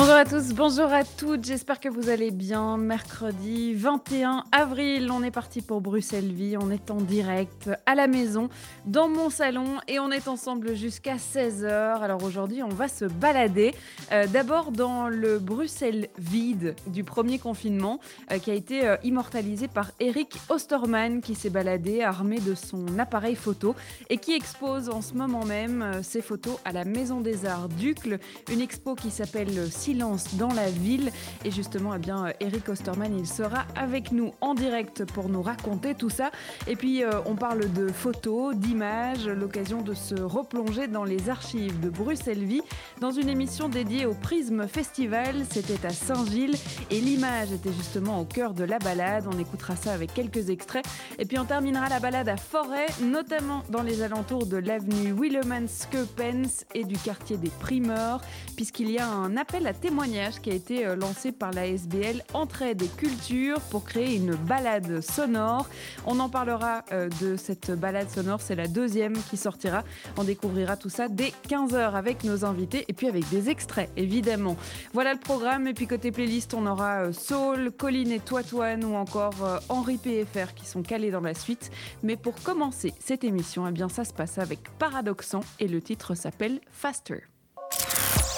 Bonjour 0.00 0.14
à 0.14 0.24
tous, 0.24 0.54
bonjour 0.54 0.92
à 0.92 1.02
toutes, 1.02 1.44
j'espère 1.44 1.80
que 1.80 1.88
vous 1.88 2.08
allez 2.08 2.30
bien. 2.30 2.76
Mercredi 2.76 3.74
21 3.74 4.44
avril, 4.52 5.10
on 5.10 5.24
est 5.24 5.32
parti 5.32 5.60
pour 5.60 5.80
Bruxelles 5.80 6.32
Vie, 6.32 6.56
on 6.56 6.70
est 6.70 6.92
en 6.92 6.98
direct 6.98 7.68
à 7.84 7.96
la 7.96 8.06
maison, 8.06 8.48
dans 8.86 9.08
mon 9.08 9.28
salon 9.28 9.78
et 9.88 9.98
on 9.98 10.12
est 10.12 10.28
ensemble 10.28 10.76
jusqu'à 10.76 11.16
16h. 11.16 12.00
Alors 12.00 12.22
aujourd'hui, 12.22 12.62
on 12.62 12.68
va 12.68 12.86
se 12.86 13.06
balader 13.06 13.74
euh, 14.12 14.28
d'abord 14.28 14.70
dans 14.70 15.08
le 15.08 15.40
Bruxelles 15.40 16.06
vide 16.16 16.76
du 16.86 17.02
premier 17.02 17.40
confinement 17.40 17.98
euh, 18.30 18.38
qui 18.38 18.52
a 18.52 18.54
été 18.54 18.86
euh, 18.86 18.96
immortalisé 19.02 19.66
par 19.66 19.90
Eric 19.98 20.38
Osterman 20.48 21.22
qui 21.22 21.34
s'est 21.34 21.50
baladé 21.50 22.04
armé 22.04 22.38
de 22.38 22.54
son 22.54 23.00
appareil 23.00 23.34
photo 23.34 23.74
et 24.10 24.18
qui 24.18 24.34
expose 24.34 24.90
en 24.90 25.02
ce 25.02 25.14
moment 25.14 25.44
même 25.44 26.04
ses 26.04 26.22
photos 26.22 26.58
à 26.64 26.70
la 26.70 26.84
Maison 26.84 27.20
des 27.20 27.46
Arts 27.46 27.68
Ducle, 27.68 28.20
une 28.52 28.60
expo 28.60 28.94
qui 28.94 29.10
s'appelle 29.10 29.72
dans 29.94 30.52
la 30.54 30.70
ville. 30.70 31.10
Et 31.44 31.50
justement, 31.50 31.94
eh 31.94 31.98
bien, 31.98 32.26
Eric 32.40 32.68
Osterman, 32.68 33.16
il 33.16 33.26
sera 33.26 33.64
avec 33.76 34.12
nous 34.12 34.32
en 34.40 34.54
direct 34.54 35.04
pour 35.12 35.28
nous 35.28 35.42
raconter 35.42 35.94
tout 35.94 36.10
ça. 36.10 36.30
Et 36.66 36.76
puis, 36.76 37.02
euh, 37.02 37.20
on 37.26 37.36
parle 37.36 37.72
de 37.72 37.88
photos, 37.88 38.54
d'images, 38.54 39.26
l'occasion 39.26 39.82
de 39.82 39.94
se 39.94 40.14
replonger 40.14 40.88
dans 40.88 41.04
les 41.04 41.30
archives 41.30 41.80
de 41.80 41.88
Bruxelles 41.88 42.44
Vie 42.44 42.62
dans 43.00 43.10
une 43.10 43.28
émission 43.28 43.68
dédiée 43.68 44.06
au 44.06 44.14
Prisme 44.14 44.66
Festival. 44.66 45.44
C'était 45.50 45.86
à 45.86 45.90
Saint-Gilles 45.90 46.56
et 46.90 47.00
l'image 47.00 47.52
était 47.52 47.72
justement 47.72 48.20
au 48.20 48.24
cœur 48.24 48.54
de 48.54 48.64
la 48.64 48.78
balade. 48.78 49.24
On 49.32 49.38
écoutera 49.38 49.76
ça 49.76 49.92
avec 49.92 50.12
quelques 50.12 50.50
extraits. 50.50 50.84
Et 51.18 51.24
puis, 51.24 51.38
on 51.38 51.44
terminera 51.44 51.88
la 51.88 52.00
balade 52.00 52.28
à 52.28 52.36
Forêt, 52.36 52.86
notamment 53.02 53.62
dans 53.70 53.82
les 53.82 54.02
alentours 54.02 54.46
de 54.46 54.56
l'avenue 54.56 55.12
Willemans-Skeupens 55.12 56.64
et 56.74 56.84
du 56.84 56.96
quartier 56.98 57.36
des 57.36 57.50
Primeurs, 57.60 58.20
puisqu'il 58.56 58.90
y 58.90 58.98
a 58.98 59.08
un 59.08 59.36
appel 59.36 59.66
témoignage 59.72 60.40
qui 60.40 60.50
a 60.50 60.54
été 60.54 60.86
euh, 60.86 60.96
lancé 60.96 61.32
par 61.32 61.50
la 61.52 61.66
SBL 61.66 62.22
Entraide 62.34 62.82
et 62.82 62.88
Culture 62.88 63.60
pour 63.70 63.84
créer 63.84 64.16
une 64.16 64.34
balade 64.34 65.00
sonore. 65.00 65.68
On 66.06 66.20
en 66.20 66.28
parlera 66.28 66.84
euh, 66.92 67.08
de 67.20 67.36
cette 67.36 67.70
balade 67.70 68.10
sonore, 68.10 68.40
c'est 68.40 68.54
la 68.54 68.68
deuxième 68.68 69.14
qui 69.30 69.36
sortira. 69.36 69.84
On 70.16 70.24
découvrira 70.24 70.76
tout 70.76 70.88
ça 70.88 71.08
dès 71.08 71.32
15h 71.48 71.94
avec 71.94 72.24
nos 72.24 72.44
invités 72.44 72.84
et 72.88 72.92
puis 72.92 73.08
avec 73.08 73.28
des 73.28 73.50
extraits 73.50 73.90
évidemment. 73.96 74.56
Voilà 74.92 75.12
le 75.12 75.20
programme 75.20 75.66
et 75.66 75.74
puis 75.74 75.86
côté 75.86 76.12
playlist 76.12 76.54
on 76.54 76.66
aura 76.66 77.02
euh, 77.02 77.12
Soul, 77.12 77.70
Colline 77.70 78.12
et 78.12 78.20
Toitoine 78.20 78.84
ou 78.84 78.94
encore 78.94 79.60
Henri 79.68 79.98
PFR 79.98 80.54
qui 80.54 80.66
sont 80.66 80.82
calés 80.82 81.10
dans 81.10 81.20
la 81.20 81.34
suite. 81.34 81.70
Mais 82.02 82.16
pour 82.16 82.34
commencer 82.42 82.94
cette 83.00 83.24
émission, 83.24 83.66
eh 83.66 83.72
bien 83.72 83.88
ça 83.88 84.04
se 84.04 84.12
passe 84.12 84.38
avec 84.38 84.60
Paradoxant 84.78 85.44
et 85.60 85.68
le 85.68 85.80
titre 85.80 86.14
s'appelle 86.14 86.60
Faster 86.70 87.24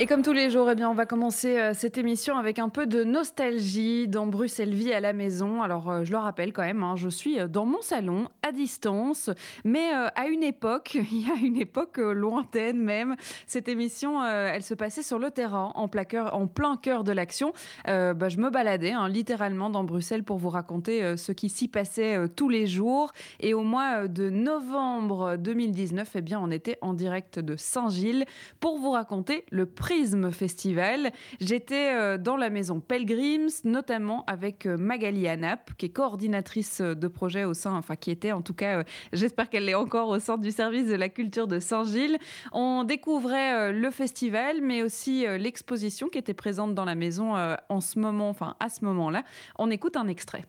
Et 0.00 0.06
comme 0.06 0.22
tous 0.22 0.32
les 0.32 0.48
jours, 0.48 0.70
eh 0.70 0.76
bien, 0.76 0.88
on 0.88 0.94
va 0.94 1.06
commencer 1.06 1.58
euh, 1.58 1.72
cette 1.74 1.98
émission 1.98 2.36
avec 2.36 2.60
un 2.60 2.68
peu 2.68 2.86
de 2.86 3.02
nostalgie 3.02 4.06
dans 4.06 4.28
Bruxelles 4.28 4.72
Vie 4.72 4.92
à 4.92 5.00
la 5.00 5.12
maison. 5.12 5.60
Alors, 5.60 5.90
euh, 5.90 6.04
je 6.04 6.12
le 6.12 6.18
rappelle 6.18 6.52
quand 6.52 6.62
même, 6.62 6.84
hein, 6.84 6.94
je 6.94 7.08
suis 7.08 7.40
euh, 7.40 7.48
dans 7.48 7.66
mon 7.66 7.82
salon, 7.82 8.28
à 8.46 8.52
distance, 8.52 9.28
mais 9.64 9.90
à 10.14 10.28
une 10.28 10.44
époque, 10.44 10.94
il 11.10 11.26
y 11.26 11.28
a 11.28 11.34
une 11.34 11.56
époque 11.56 11.98
lointaine 11.98 12.80
même, 12.80 13.16
cette 13.48 13.68
émission, 13.68 14.24
elle 14.24 14.62
se 14.62 14.74
passait 14.74 15.02
sur 15.02 15.18
le 15.18 15.32
terrain, 15.32 15.72
en, 15.74 15.88
plein 15.88 16.76
cœur 16.76 17.02
de 17.02 17.12
l'action. 17.12 17.52
Bah, 17.84 18.28
je 18.28 18.38
me 18.38 18.50
baladais 18.50 18.92
hein, 18.92 19.08
littéralement 19.08 19.68
dans 19.68 19.84
Bruxelles 19.84 20.22
pour 20.22 20.38
vous 20.38 20.48
raconter 20.48 21.16
ce 21.16 21.32
qui 21.32 21.48
s'y 21.48 21.68
passait 21.68 22.28
tous 22.36 22.48
les 22.48 22.66
jours. 22.66 23.12
Et 23.40 23.52
au 23.52 23.62
mois 23.62 24.08
de 24.08 24.30
novembre 24.30 25.36
2019, 25.36 26.10
eh 26.14 26.20
bien, 26.20 26.40
on 26.40 26.50
était 26.50 26.78
en 26.80 26.94
direct 26.94 27.38
de 27.38 27.56
Saint-Gilles 27.56 28.24
pour 28.60 28.78
vous 28.78 28.92
raconter 28.92 29.44
le 29.50 29.66
Prisme 29.88 30.32
Festival. 30.32 31.12
J'étais 31.40 31.94
euh, 31.94 32.18
dans 32.18 32.36
la 32.36 32.50
maison 32.50 32.78
Pelgrims, 32.78 33.48
notamment 33.64 34.22
avec 34.26 34.66
euh, 34.66 34.76
Magali 34.76 35.26
Anap, 35.26 35.70
qui 35.78 35.86
est 35.86 35.88
coordinatrice 35.88 36.82
euh, 36.82 36.94
de 36.94 37.08
projet 37.08 37.44
au 37.44 37.54
sein, 37.54 37.74
enfin 37.74 37.96
qui 37.96 38.10
était 38.10 38.32
en 38.32 38.42
tout 38.42 38.52
cas, 38.52 38.84
j'espère 39.14 39.48
qu'elle 39.48 39.66
est 39.66 39.74
encore 39.74 40.10
au 40.10 40.18
sein 40.18 40.36
du 40.36 40.50
service 40.50 40.88
de 40.88 40.94
la 40.94 41.08
culture 41.08 41.46
de 41.46 41.58
Saint-Gilles. 41.58 42.18
On 42.52 42.84
découvrait 42.84 43.72
le 43.72 43.90
festival, 43.90 44.60
mais 44.60 44.82
aussi 44.82 45.24
l'exposition 45.38 46.10
qui 46.10 46.18
était 46.18 46.34
présente 46.34 46.74
dans 46.74 46.84
la 46.84 46.94
maison 46.94 47.32
en 47.70 47.80
ce 47.80 47.98
moment, 47.98 48.28
enfin 48.28 48.56
à 48.60 48.68
ce 48.68 48.84
moment-là. 48.84 49.24
On 49.58 49.70
écoute 49.70 49.96
un 49.96 50.08
extrait. 50.08 50.44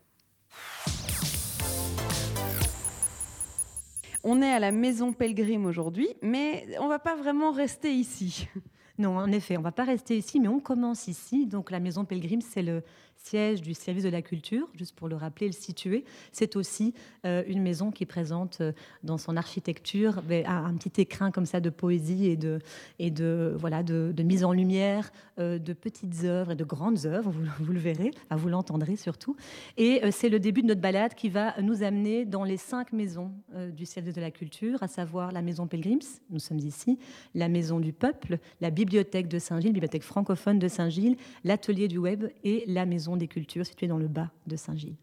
On 4.26 4.42
est 4.42 4.52
à 4.52 4.60
la 4.60 4.74
maison 4.74 5.14
Pelgrim 5.14 5.66
aujourd'hui, 5.66 6.10
mais 6.22 6.68
on 6.82 6.90
va 6.90 7.00
pas 7.00 7.16
vraiment 7.16 7.52
rester 7.52 7.94
ici. 7.94 8.50
Non, 9.00 9.18
en 9.18 9.32
effet, 9.32 9.56
on 9.56 9.62
ne 9.62 9.64
va 9.64 9.72
pas 9.72 9.86
rester 9.86 10.18
ici, 10.18 10.42
mais 10.42 10.50
on 10.50 10.60
commence 10.60 11.08
ici. 11.08 11.46
Donc 11.48 11.72
la 11.72 11.80
Maison 11.80 12.04
Pelgrim, 12.04 12.42
c'est 12.42 12.62
le 12.62 12.84
siège 13.19 13.62
du 13.62 13.74
service 13.74 14.03
de 14.03 14.09
la 14.09 14.22
culture, 14.22 14.68
juste 14.75 14.96
pour 14.96 15.07
le 15.07 15.16
rappeler, 15.16 15.47
le 15.47 15.53
situer. 15.53 16.06
C'est 16.31 16.56
aussi 16.56 16.94
euh, 17.25 17.44
une 17.47 17.62
maison 17.62 17.91
qui 17.91 18.06
présente 18.06 18.62
euh, 18.62 18.72
dans 19.03 19.18
son 19.18 19.35
architecture 19.38 20.22
un, 20.46 20.74
petit 20.75 21.02
écrin 21.02 21.31
comme 21.31 21.46
ça 21.46 21.59
de 21.59 21.69
poésie 21.69 22.28
et 22.28 22.38
de, 22.38 22.59
et 22.97 23.12
de, 23.12 23.56
voilà, 23.57 23.84
de, 23.84 24.13
mise 24.24 24.44
en 24.44 24.53
lumière 24.53 25.12
euh, 25.40 25.59
de 25.59 25.74
petites 25.74 26.24
œuvres 26.24 26.52
et 26.52 26.56
de 26.56 26.63
grandes 26.63 27.06
œuvres, 27.06 27.34
vous, 27.59 27.74
le 27.74 27.80
verrez, 27.80 28.12
vous 28.31 28.50
l'entendrez 28.50 28.96
surtout. 28.96 29.36
Et 29.78 30.01
c'est 30.12 30.30
le 30.30 30.40
début 30.40 30.62
de 30.62 30.68
notre 30.68 30.81
balade 30.81 31.13
qui 31.13 31.30
va 31.30 31.59
nous 31.62 31.84
amener 31.84 32.25
dans 32.25 32.44
les 32.44 32.57
cinq 32.57 32.94
maisons 32.94 33.31
du 33.74 33.86
service 33.86 34.13
de 34.13 34.22
la 34.22 34.31
culture, 34.31 34.81
à 34.84 34.88
savoir 34.88 35.31
la 35.31 35.41
Maison 35.41 35.68
Pelgrims, 35.68 36.00
nous 36.30 36.40
sommes 36.40 36.59
ici, 36.59 37.00
la 37.34 37.50
Maison 37.50 37.80
du 37.80 37.94
Peuple, 37.94 38.40
la 38.62 38.69
Bibliothèque 38.69 39.28
de 39.28 39.40
Saint-Gilles, 39.40 39.74
Bibliothèque 39.74 40.03
francophone 40.03 40.59
de 40.59 40.68
Saint-Gilles, 40.68 41.18
l'Atelier 41.44 41.88
du 41.88 41.97
Web 41.97 42.25
et 42.44 42.63
la 42.68 42.86
Maison 42.86 43.09
des 43.18 43.28
cultures 43.28 43.66
situées 43.66 43.88
dans 43.88 43.97
le 43.97 44.08
bas 44.08 44.30
de 44.47 44.56
Saint-Gilles. 44.56 44.96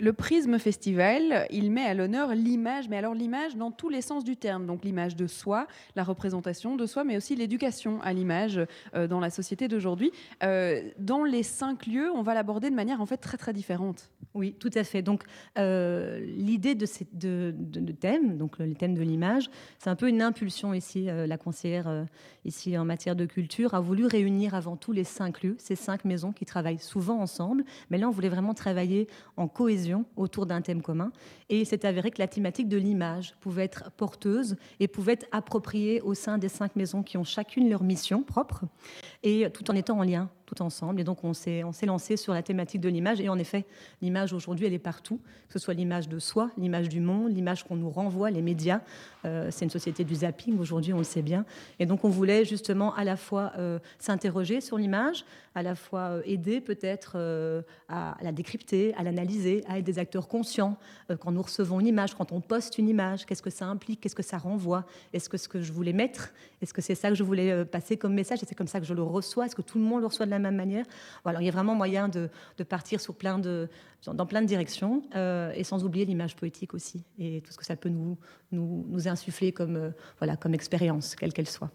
Le 0.00 0.14
Prisme 0.14 0.58
Festival, 0.58 1.46
il 1.50 1.70
met 1.70 1.84
à 1.84 1.92
l'honneur 1.92 2.34
l'image, 2.34 2.88
mais 2.88 2.96
alors 2.96 3.12
l'image 3.12 3.56
dans 3.56 3.70
tous 3.70 3.90
les 3.90 4.00
sens 4.00 4.24
du 4.24 4.34
terme. 4.34 4.64
Donc 4.64 4.82
l'image 4.82 5.14
de 5.14 5.26
soi, 5.26 5.66
la 5.94 6.04
représentation 6.04 6.74
de 6.74 6.86
soi, 6.86 7.04
mais 7.04 7.18
aussi 7.18 7.36
l'éducation 7.36 8.00
à 8.00 8.14
l'image 8.14 8.62
euh, 8.94 9.06
dans 9.06 9.20
la 9.20 9.28
société 9.28 9.68
d'aujourd'hui. 9.68 10.10
Euh, 10.42 10.80
dans 10.98 11.22
les 11.22 11.42
cinq 11.42 11.86
lieux, 11.86 12.10
on 12.14 12.22
va 12.22 12.32
l'aborder 12.32 12.70
de 12.70 12.74
manière 12.74 13.02
en 13.02 13.06
fait 13.06 13.18
très 13.18 13.36
très 13.36 13.52
différente. 13.52 14.10
Oui, 14.32 14.54
tout 14.58 14.70
à 14.74 14.84
fait. 14.84 15.02
Donc 15.02 15.24
euh, 15.58 16.18
l'idée 16.20 16.74
de, 16.74 16.86
ces, 16.86 17.06
de, 17.12 17.52
thème, 17.92 18.38
donc 18.38 18.58
le 18.58 18.74
thème 18.74 18.94
de 18.94 19.02
l'image, 19.02 19.50
c'est 19.78 19.90
un 19.90 19.96
peu 19.96 20.08
une 20.08 20.22
impulsion 20.22 20.72
ici. 20.72 21.08
la 21.26 21.36
conseillère 21.36 22.06
ici 22.46 22.78
en 22.78 22.86
matière 22.86 23.16
de 23.16 23.26
culture 23.26 23.74
a 23.74 23.80
voulu 23.80 24.06
réunir 24.06 24.54
avant 24.54 24.78
tout 24.78 24.92
les 24.92 25.04
cinq 25.04 25.42
lieux, 25.42 25.56
ces 25.58 25.76
cinq 25.76 26.06
maisons 26.06 26.32
qui 26.32 26.46
travaillent 26.46 26.78
souvent 26.78 27.20
ensemble. 27.20 27.64
Mais 27.90 27.98
là, 27.98 28.08
on 28.08 28.12
voulait 28.12 28.30
vraiment 28.30 28.54
travailler 28.54 29.06
en 29.36 29.46
cohésion 29.46 29.89
autour 30.16 30.46
d'un 30.46 30.60
thème 30.60 30.82
commun. 30.82 31.12
Et 31.48 31.64
c'est 31.64 31.84
avéré 31.84 32.10
que 32.10 32.18
la 32.18 32.28
thématique 32.28 32.68
de 32.68 32.76
l'image 32.76 33.34
pouvait 33.40 33.64
être 33.64 33.90
porteuse 33.92 34.56
et 34.78 34.88
pouvait 34.88 35.14
être 35.14 35.26
appropriée 35.32 36.00
au 36.00 36.14
sein 36.14 36.38
des 36.38 36.48
cinq 36.48 36.76
maisons 36.76 37.02
qui 37.02 37.16
ont 37.16 37.24
chacune 37.24 37.68
leur 37.68 37.82
mission 37.82 38.22
propre, 38.22 38.64
et 39.22 39.48
tout 39.52 39.70
en 39.70 39.74
étant 39.74 39.98
en 39.98 40.02
lien 40.02 40.30
tout 40.54 40.62
ensemble. 40.62 41.00
Et 41.00 41.04
donc, 41.04 41.24
on 41.24 41.32
s'est, 41.32 41.62
lancé 41.86 42.16
sur 42.16 42.32
la 42.32 42.42
thématique 42.42 42.80
de 42.80 42.88
l'image. 42.88 43.20
Et 43.20 43.28
en 43.28 43.38
effet, 43.38 43.64
l'image 44.02 44.32
aujourd'hui, 44.32 44.66
elle 44.66 44.72
est 44.72 44.78
partout, 44.78 45.20
que 45.48 45.52
ce 45.52 45.58
soit 45.58 45.74
l'image 45.74 46.08
de 46.08 46.18
soi, 46.18 46.50
l'image 46.56 46.88
du 46.88 47.00
monde, 47.00 47.34
l'image 47.34 47.64
qu'on 47.64 47.76
nous 47.76 47.90
renvoie, 47.90 48.30
les 48.30 48.42
médias. 48.42 48.80
Euh, 49.24 49.48
c'est 49.50 49.64
une 49.64 49.70
société 49.70 50.04
du 50.04 50.14
zapping 50.16 50.58
aujourd'hui, 50.58 50.92
on 50.92 50.98
le 50.98 51.04
sait 51.04 51.22
bien. 51.22 51.44
Et 51.78 51.86
donc, 51.86 52.04
on 52.04 52.08
voulait 52.08 52.44
justement 52.44 52.94
à 52.94 53.04
la 53.04 53.16
fois 53.16 53.52
euh, 53.58 53.78
s'interroger 53.98 54.60
sur 54.60 54.76
l'image, 54.76 55.24
à 55.54 55.62
la 55.62 55.74
fois 55.74 56.00
euh, 56.00 56.22
aider 56.24 56.60
peut-être 56.60 57.16
à 57.88 58.16
la 58.22 58.32
décrypter, 58.32 58.94
à 58.94 59.02
l'analyser, 59.02 59.62
à 59.68 59.78
être 59.78 59.84
des 59.84 59.98
acteurs 59.98 60.28
conscients 60.28 60.76
quand 61.20 61.32
nous 61.32 61.42
recevons 61.42 61.80
une 61.80 61.86
image, 61.86 62.14
quand 62.14 62.32
on 62.32 62.40
poste 62.40 62.78
une 62.78 62.88
image, 62.88 63.26
qu'est-ce 63.26 63.42
que 63.42 63.50
ça 63.50 63.66
implique, 63.66 64.00
qu'est-ce 64.00 64.14
que 64.14 64.22
ça 64.22 64.38
renvoie, 64.38 64.84
est-ce 65.12 65.28
que 65.28 65.36
ce 65.36 65.48
que 65.48 65.60
je 65.60 65.72
voulais 65.72 65.92
mettre, 65.92 66.32
est-ce 66.62 66.72
que 66.72 66.80
c'est 66.80 66.94
ça 66.94 67.08
que 67.08 67.14
je 67.14 67.24
voulais 67.24 67.64
passer 67.64 67.96
comme 67.96 68.14
message, 68.14 68.42
et 68.42 68.46
c'est 68.46 68.54
comme 68.54 68.68
ça 68.68 68.80
que 68.80 68.86
je 68.86 68.94
le 68.94 69.02
reçois, 69.02 69.46
est-ce 69.46 69.56
que 69.56 69.62
tout 69.62 69.78
le 69.78 69.84
monde 69.84 70.00
le 70.00 70.06
reçoit 70.06 70.26
de 70.26 70.30
la 70.30 70.38
même 70.40 70.56
manière. 70.56 70.84
Il 71.26 71.44
y 71.44 71.48
a 71.48 71.52
vraiment 71.52 71.74
moyen 71.74 72.08
de, 72.08 72.28
partir 72.68 73.00
sur 73.00 73.14
plein 73.14 73.38
de, 73.38 73.68
dans 74.06 74.26
plein 74.26 74.42
de 74.42 74.46
directions, 74.46 75.02
euh, 75.14 75.52
et 75.54 75.64
sans 75.64 75.84
oublier 75.84 76.04
l'image 76.04 76.36
poétique 76.36 76.74
aussi, 76.74 77.04
et 77.18 77.42
tout 77.42 77.52
ce 77.52 77.58
que 77.58 77.64
ça 77.64 77.76
peut 77.76 77.90
nous, 77.90 78.18
insuffler 79.06 79.54
euh, 79.60 79.90
comme 80.40 80.54
expérience, 80.54 81.14
quelle 81.14 81.32
qu'elle 81.32 81.48
soit. 81.48 81.70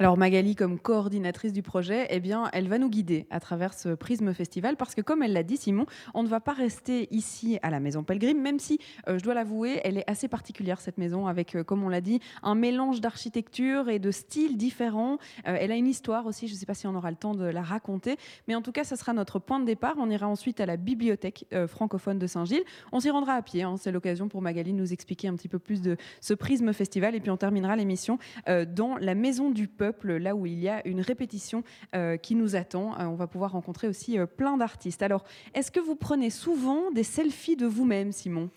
Alors 0.00 0.16
Magali, 0.16 0.56
comme 0.56 0.78
coordinatrice 0.78 1.52
du 1.52 1.60
projet, 1.60 2.06
eh 2.08 2.20
bien, 2.20 2.48
elle 2.54 2.68
va 2.68 2.78
nous 2.78 2.88
guider 2.88 3.26
à 3.28 3.38
travers 3.38 3.74
ce 3.74 3.90
Prisme 3.90 4.32
Festival 4.32 4.78
parce 4.78 4.94
que, 4.94 5.02
comme 5.02 5.22
elle 5.22 5.34
l'a 5.34 5.42
dit, 5.42 5.58
Simon, 5.58 5.84
on 6.14 6.22
ne 6.22 6.28
va 6.28 6.40
pas 6.40 6.54
rester 6.54 7.06
ici 7.10 7.58
à 7.60 7.68
la 7.68 7.80
Maison 7.80 8.02
Pellegrim, 8.02 8.40
même 8.40 8.58
si, 8.58 8.78
euh, 9.08 9.18
je 9.18 9.22
dois 9.22 9.34
l'avouer, 9.34 9.78
elle 9.84 9.98
est 9.98 10.10
assez 10.10 10.26
particulière 10.26 10.80
cette 10.80 10.96
maison, 10.96 11.26
avec, 11.26 11.54
euh, 11.54 11.64
comme 11.64 11.84
on 11.84 11.90
l'a 11.90 12.00
dit, 12.00 12.18
un 12.42 12.54
mélange 12.54 13.02
d'architecture 13.02 13.90
et 13.90 13.98
de 13.98 14.10
styles 14.10 14.56
différents. 14.56 15.18
Euh, 15.46 15.58
elle 15.60 15.70
a 15.70 15.76
une 15.76 15.86
histoire 15.86 16.24
aussi. 16.24 16.48
Je 16.48 16.54
ne 16.54 16.58
sais 16.58 16.64
pas 16.64 16.72
si 16.72 16.86
on 16.86 16.94
aura 16.94 17.10
le 17.10 17.18
temps 17.18 17.34
de 17.34 17.44
la 17.44 17.60
raconter, 17.60 18.16
mais 18.48 18.54
en 18.54 18.62
tout 18.62 18.72
cas, 18.72 18.84
ce 18.84 18.96
sera 18.96 19.12
notre 19.12 19.38
point 19.38 19.60
de 19.60 19.66
départ. 19.66 19.96
On 19.98 20.08
ira 20.08 20.26
ensuite 20.26 20.60
à 20.60 20.66
la 20.66 20.78
bibliothèque 20.78 21.44
francophone 21.66 22.18
de 22.18 22.26
Saint-Gilles. 22.26 22.64
On 22.92 23.00
s'y 23.00 23.10
rendra 23.10 23.34
à 23.34 23.42
pied. 23.42 23.64
Hein. 23.64 23.74
C'est 23.76 23.92
l'occasion 23.92 24.28
pour 24.28 24.40
Magali 24.40 24.72
de 24.72 24.78
nous 24.78 24.94
expliquer 24.94 25.28
un 25.28 25.34
petit 25.34 25.48
peu 25.48 25.58
plus 25.58 25.82
de 25.82 25.98
ce 26.22 26.32
Prisme 26.32 26.72
Festival, 26.72 27.14
et 27.14 27.20
puis 27.20 27.30
on 27.30 27.36
terminera 27.36 27.76
l'émission 27.76 28.18
dans 28.46 28.96
la 28.96 29.14
Maison 29.14 29.50
du 29.50 29.68
Peuple 29.68 29.89
là 30.04 30.34
où 30.34 30.46
il 30.46 30.58
y 30.58 30.68
a 30.68 30.86
une 30.86 31.00
répétition 31.00 31.62
euh, 31.94 32.16
qui 32.16 32.34
nous 32.34 32.56
attend. 32.56 32.98
Euh, 32.98 33.04
on 33.04 33.14
va 33.14 33.26
pouvoir 33.26 33.52
rencontrer 33.52 33.88
aussi 33.88 34.18
euh, 34.18 34.26
plein 34.26 34.56
d'artistes. 34.56 35.02
Alors, 35.02 35.24
est-ce 35.54 35.70
que 35.70 35.80
vous 35.80 35.96
prenez 35.96 36.30
souvent 36.30 36.90
des 36.90 37.02
selfies 37.02 37.56
de 37.56 37.66
vous-même, 37.66 38.12
Simon? 38.12 38.50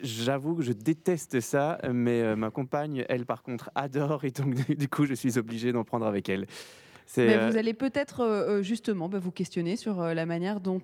J'avoue 0.00 0.56
que 0.56 0.62
je 0.62 0.72
déteste 0.72 1.40
ça, 1.40 1.78
mais 1.92 2.34
ma 2.34 2.50
compagne, 2.50 3.04
elle, 3.08 3.24
par 3.24 3.42
contre, 3.42 3.70
adore 3.74 4.24
et 4.24 4.30
donc 4.30 4.54
du 4.76 4.88
coup, 4.88 5.04
je 5.06 5.14
suis 5.14 5.38
obligé 5.38 5.70
d'en 5.70 5.84
prendre 5.84 6.06
avec 6.06 6.28
elle. 6.28 6.46
Euh, 7.18 7.50
vous 7.50 7.56
allez 7.56 7.74
peut-être 7.74 8.20
euh, 8.20 8.58
euh, 8.58 8.62
justement 8.62 9.08
bah, 9.08 9.18
vous 9.18 9.30
questionner 9.30 9.76
sur 9.76 10.02
la 10.02 10.26
manière 10.26 10.60
dont 10.60 10.82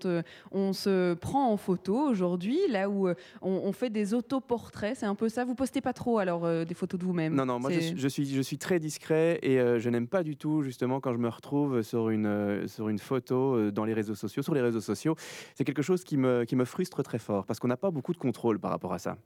on 0.50 0.72
se 0.72 1.14
prend 1.14 1.50
en 1.50 1.56
photo 1.56 1.98
aujourd'hui, 1.98 2.58
là 2.70 2.88
où 2.90 3.08
on, 3.42 3.72
fait 3.72 3.90
des 3.90 4.14
autoportraits. 4.14 4.96
C'est 4.96 5.06
un 5.06 5.14
peu 5.14 5.28
ça. 5.28 5.44
Vous 5.44 5.54
postez 5.54 5.80
pas 5.80 5.92
trop 5.92 6.18
alors 6.18 6.48
des 6.64 6.74
photos 6.74 6.98
de 6.98 7.04
vous-même 7.04 7.34
Non, 7.34 7.46
non. 7.46 7.58
Moi, 7.58 7.70
je, 7.70 8.08
suis, 8.08 8.26
je 8.26 8.40
suis 8.40 8.58
très 8.58 8.78
discret 8.80 9.38
et 9.42 9.58
je 9.78 9.90
n'aime 9.90 10.08
pas 10.08 10.22
du 10.22 10.36
tout 10.36 10.62
justement 10.62 11.00
quand 11.00 11.12
je 11.12 11.18
me 11.18 11.28
retrouve 11.28 11.82
sur 11.82 12.10
une 12.10 12.66
sur 12.66 12.88
une 12.88 12.98
photo 12.98 13.70
dans 13.70 13.84
les 13.84 13.94
réseaux 13.94 14.14
sociaux. 14.14 14.42
Sur 14.42 14.54
les 14.54 14.62
réseaux 14.62 14.80
sociaux, 14.80 15.16
c'est 15.54 15.64
quelque 15.64 15.82
chose 15.82 16.04
qui 16.04 16.16
me 16.16 16.44
qui 16.44 16.56
me 16.56 16.64
frustre 16.64 17.02
très 17.02 17.18
fort 17.18 17.46
parce 17.46 17.58
qu'on 17.60 17.68
n'a 17.68 17.76
pas 17.76 17.90
beaucoup 17.90 18.12
de 18.12 18.18
contrôle 18.18 18.58
par 18.58 18.70
rapport 18.70 18.92
à 18.92 18.98
ça. 18.98 19.16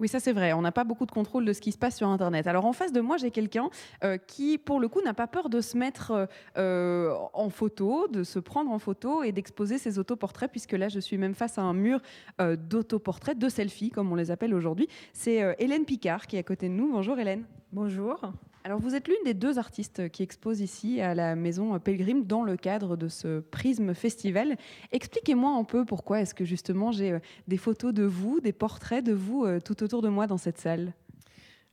Oui, 0.00 0.08
ça 0.08 0.20
c'est 0.20 0.32
vrai. 0.32 0.52
On 0.52 0.62
n'a 0.62 0.72
pas 0.72 0.84
beaucoup 0.84 1.06
de 1.06 1.12
contrôle 1.12 1.44
de 1.44 1.52
ce 1.52 1.60
qui 1.60 1.72
se 1.72 1.78
passe 1.78 1.96
sur 1.96 2.08
Internet. 2.08 2.46
Alors 2.46 2.64
en 2.64 2.72
face 2.72 2.92
de 2.92 3.00
moi, 3.00 3.16
j'ai 3.18 3.30
quelqu'un 3.30 3.70
euh, 4.02 4.16
qui, 4.16 4.58
pour 4.58 4.80
le 4.80 4.88
coup, 4.88 5.00
n'a 5.02 5.14
pas 5.14 5.26
peur 5.26 5.48
de 5.48 5.60
se 5.60 5.76
mettre 5.76 6.10
euh, 6.10 6.26
euh, 6.58 7.14
en 7.34 7.50
photo, 7.50 8.08
de 8.08 8.24
se 8.24 8.38
prendre 8.38 8.70
en 8.70 8.78
photo 8.78 9.22
et 9.22 9.32
d'exposer 9.32 9.78
ses 9.78 9.98
autoportraits, 9.98 10.50
puisque 10.50 10.72
là, 10.72 10.88
je 10.88 10.98
suis 10.98 11.18
même 11.18 11.34
face 11.34 11.58
à 11.58 11.62
un 11.62 11.74
mur 11.74 12.00
d'autoportraits, 12.40 13.38
de 13.38 13.48
selfies, 13.48 13.90
comme 13.90 14.10
on 14.10 14.14
les 14.14 14.30
appelle 14.30 14.54
aujourd'hui. 14.54 14.88
C'est 15.12 15.54
Hélène 15.58 15.84
Picard 15.84 16.26
qui 16.26 16.36
est 16.36 16.40
à 16.40 16.42
côté 16.42 16.68
de 16.68 16.74
nous. 16.74 16.90
Bonjour 16.90 17.18
Hélène. 17.18 17.44
Bonjour. 17.72 18.20
Alors 18.64 18.78
vous 18.78 18.94
êtes 18.94 19.08
l'une 19.08 19.24
des 19.24 19.34
deux 19.34 19.58
artistes 19.58 20.08
qui 20.10 20.22
exposent 20.22 20.60
ici 20.60 21.00
à 21.00 21.16
la 21.16 21.34
Maison 21.34 21.76
Pellegrim 21.80 22.24
dans 22.24 22.44
le 22.44 22.56
cadre 22.56 22.96
de 22.96 23.08
ce 23.08 23.40
Prisme 23.40 23.92
Festival. 23.92 24.56
Expliquez-moi 24.92 25.50
un 25.50 25.64
peu 25.64 25.84
pourquoi 25.84 26.20
est-ce 26.20 26.32
que 26.32 26.44
justement 26.44 26.92
j'ai 26.92 27.14
euh, 27.14 27.18
des 27.48 27.56
photos 27.56 27.92
de 27.92 28.04
vous, 28.04 28.38
des 28.38 28.52
portraits 28.52 29.04
de 29.04 29.12
vous 29.12 29.44
euh, 29.44 29.58
tout 29.58 29.82
autour 29.82 30.00
de 30.00 30.08
moi 30.08 30.28
dans 30.28 30.36
cette 30.36 30.58
salle. 30.58 30.92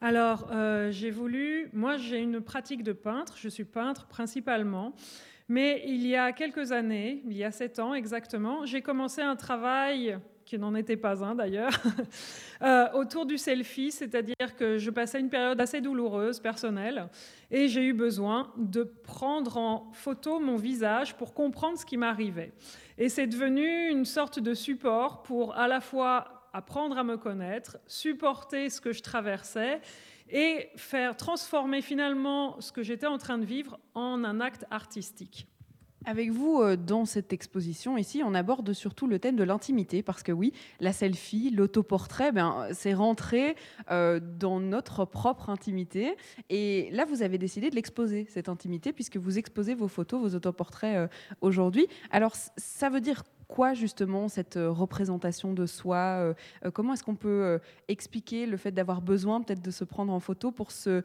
Alors 0.02 0.50
euh, 0.52 0.90
j'ai 0.90 1.12
voulu, 1.12 1.70
moi 1.74 1.98
j'ai 1.98 2.18
une 2.18 2.42
pratique 2.42 2.82
de 2.82 2.94
peintre, 2.94 3.36
je 3.38 3.50
suis 3.50 3.66
peintre 3.66 4.08
principalement. 4.08 4.96
Mais 5.48 5.84
il 5.86 6.08
y 6.08 6.16
a 6.16 6.32
quelques 6.32 6.72
années, 6.72 7.22
il 7.26 7.38
y 7.38 7.44
a 7.44 7.52
sept 7.52 7.78
ans 7.78 7.94
exactement, 7.94 8.66
j'ai 8.66 8.82
commencé 8.82 9.22
un 9.22 9.36
travail 9.36 10.18
qui 10.50 10.58
n'en 10.58 10.74
était 10.74 10.98
pas 10.98 11.24
un 11.24 11.36
d'ailleurs, 11.36 11.80
euh, 12.64 12.92
autour 12.94 13.28
du 13.28 13.38
selfie, 13.38 13.92
c'est-à-dire 13.92 14.56
que 14.58 14.80
je 14.80 14.90
passais 14.90 15.20
une 15.20 15.30
période 15.30 15.62
assez 15.62 15.80
douloureuse, 15.80 16.40
personnelle, 16.40 17.08
et 17.52 17.68
j'ai 17.68 17.84
eu 17.84 17.94
besoin 17.94 18.52
de 18.58 18.82
prendre 18.82 19.58
en 19.58 19.92
photo 19.94 20.40
mon 20.40 20.56
visage 20.56 21.16
pour 21.18 21.36
comprendre 21.36 21.78
ce 21.78 21.86
qui 21.86 21.98
m'arrivait. 21.98 22.52
Et 22.98 23.10
c'est 23.10 23.28
devenu 23.28 23.90
une 23.92 24.06
sorte 24.06 24.40
de 24.40 24.56
support 24.56 25.22
pour 25.22 25.56
à 25.56 25.68
la 25.68 25.82
fois 25.82 26.50
apprendre 26.52 26.98
à 26.98 27.04
me 27.04 27.18
connaître, 27.18 27.78
supporter 27.86 28.72
ce 28.72 28.82
que 28.82 28.92
je 28.92 29.04
traversais 29.04 29.82
et 30.32 30.70
faire 30.78 31.16
transformer 31.16 31.84
finalement 31.84 32.60
ce 32.60 32.72
que 32.72 32.82
j'étais 32.82 33.06
en 33.06 33.20
train 33.20 33.38
de 33.38 33.46
vivre 33.46 33.80
en 33.94 34.24
un 34.24 34.42
acte 34.42 34.66
artistique. 34.72 35.48
Avec 36.10 36.32
vous, 36.32 36.60
euh, 36.60 36.76
dans 36.76 37.06
cette 37.06 37.34
exposition 37.34 37.96
ici, 37.96 38.24
on 38.26 38.34
aborde 38.34 38.74
surtout 38.74 39.06
le 39.06 39.20
thème 39.20 39.36
de 39.36 39.44
l'intimité, 39.44 40.02
parce 40.02 40.24
que 40.24 40.32
oui, 40.32 40.54
la 40.80 40.92
selfie, 40.92 41.52
l'autoportrait, 41.52 42.32
ben, 42.32 42.68
c'est 42.74 42.96
rentré 42.96 43.56
euh, 43.92 44.20
dans 44.20 44.60
notre 44.60 45.06
propre 45.06 45.52
intimité. 45.52 46.18
Et 46.50 46.90
là, 46.94 47.06
vous 47.06 47.22
avez 47.22 47.38
décidé 47.38 47.70
de 47.70 47.76
l'exposer, 47.76 48.26
cette 48.28 48.50
intimité, 48.50 48.92
puisque 48.92 49.18
vous 49.18 49.38
exposez 49.38 49.76
vos 49.76 49.88
photos, 49.88 50.20
vos 50.20 50.36
autoportraits 50.36 50.98
euh, 50.98 51.08
aujourd'hui. 51.42 51.86
Alors, 52.10 52.34
ça 52.58 52.90
veut 52.90 53.02
dire 53.02 53.22
quoi 53.48 53.76
justement 53.76 54.30
cette 54.30 54.58
représentation 54.60 55.54
de 55.54 55.68
soi 55.68 56.34
Comment 56.74 56.94
est-ce 56.94 57.04
qu'on 57.04 57.16
peut 57.16 57.60
expliquer 57.88 58.48
le 58.48 58.58
fait 58.58 58.72
d'avoir 58.72 59.02
besoin 59.02 59.42
peut-être 59.42 59.62
de 59.62 59.72
se 59.72 59.84
prendre 59.84 60.12
en 60.12 60.20
photo 60.20 60.52
pour 60.52 60.72
se, 60.72 61.04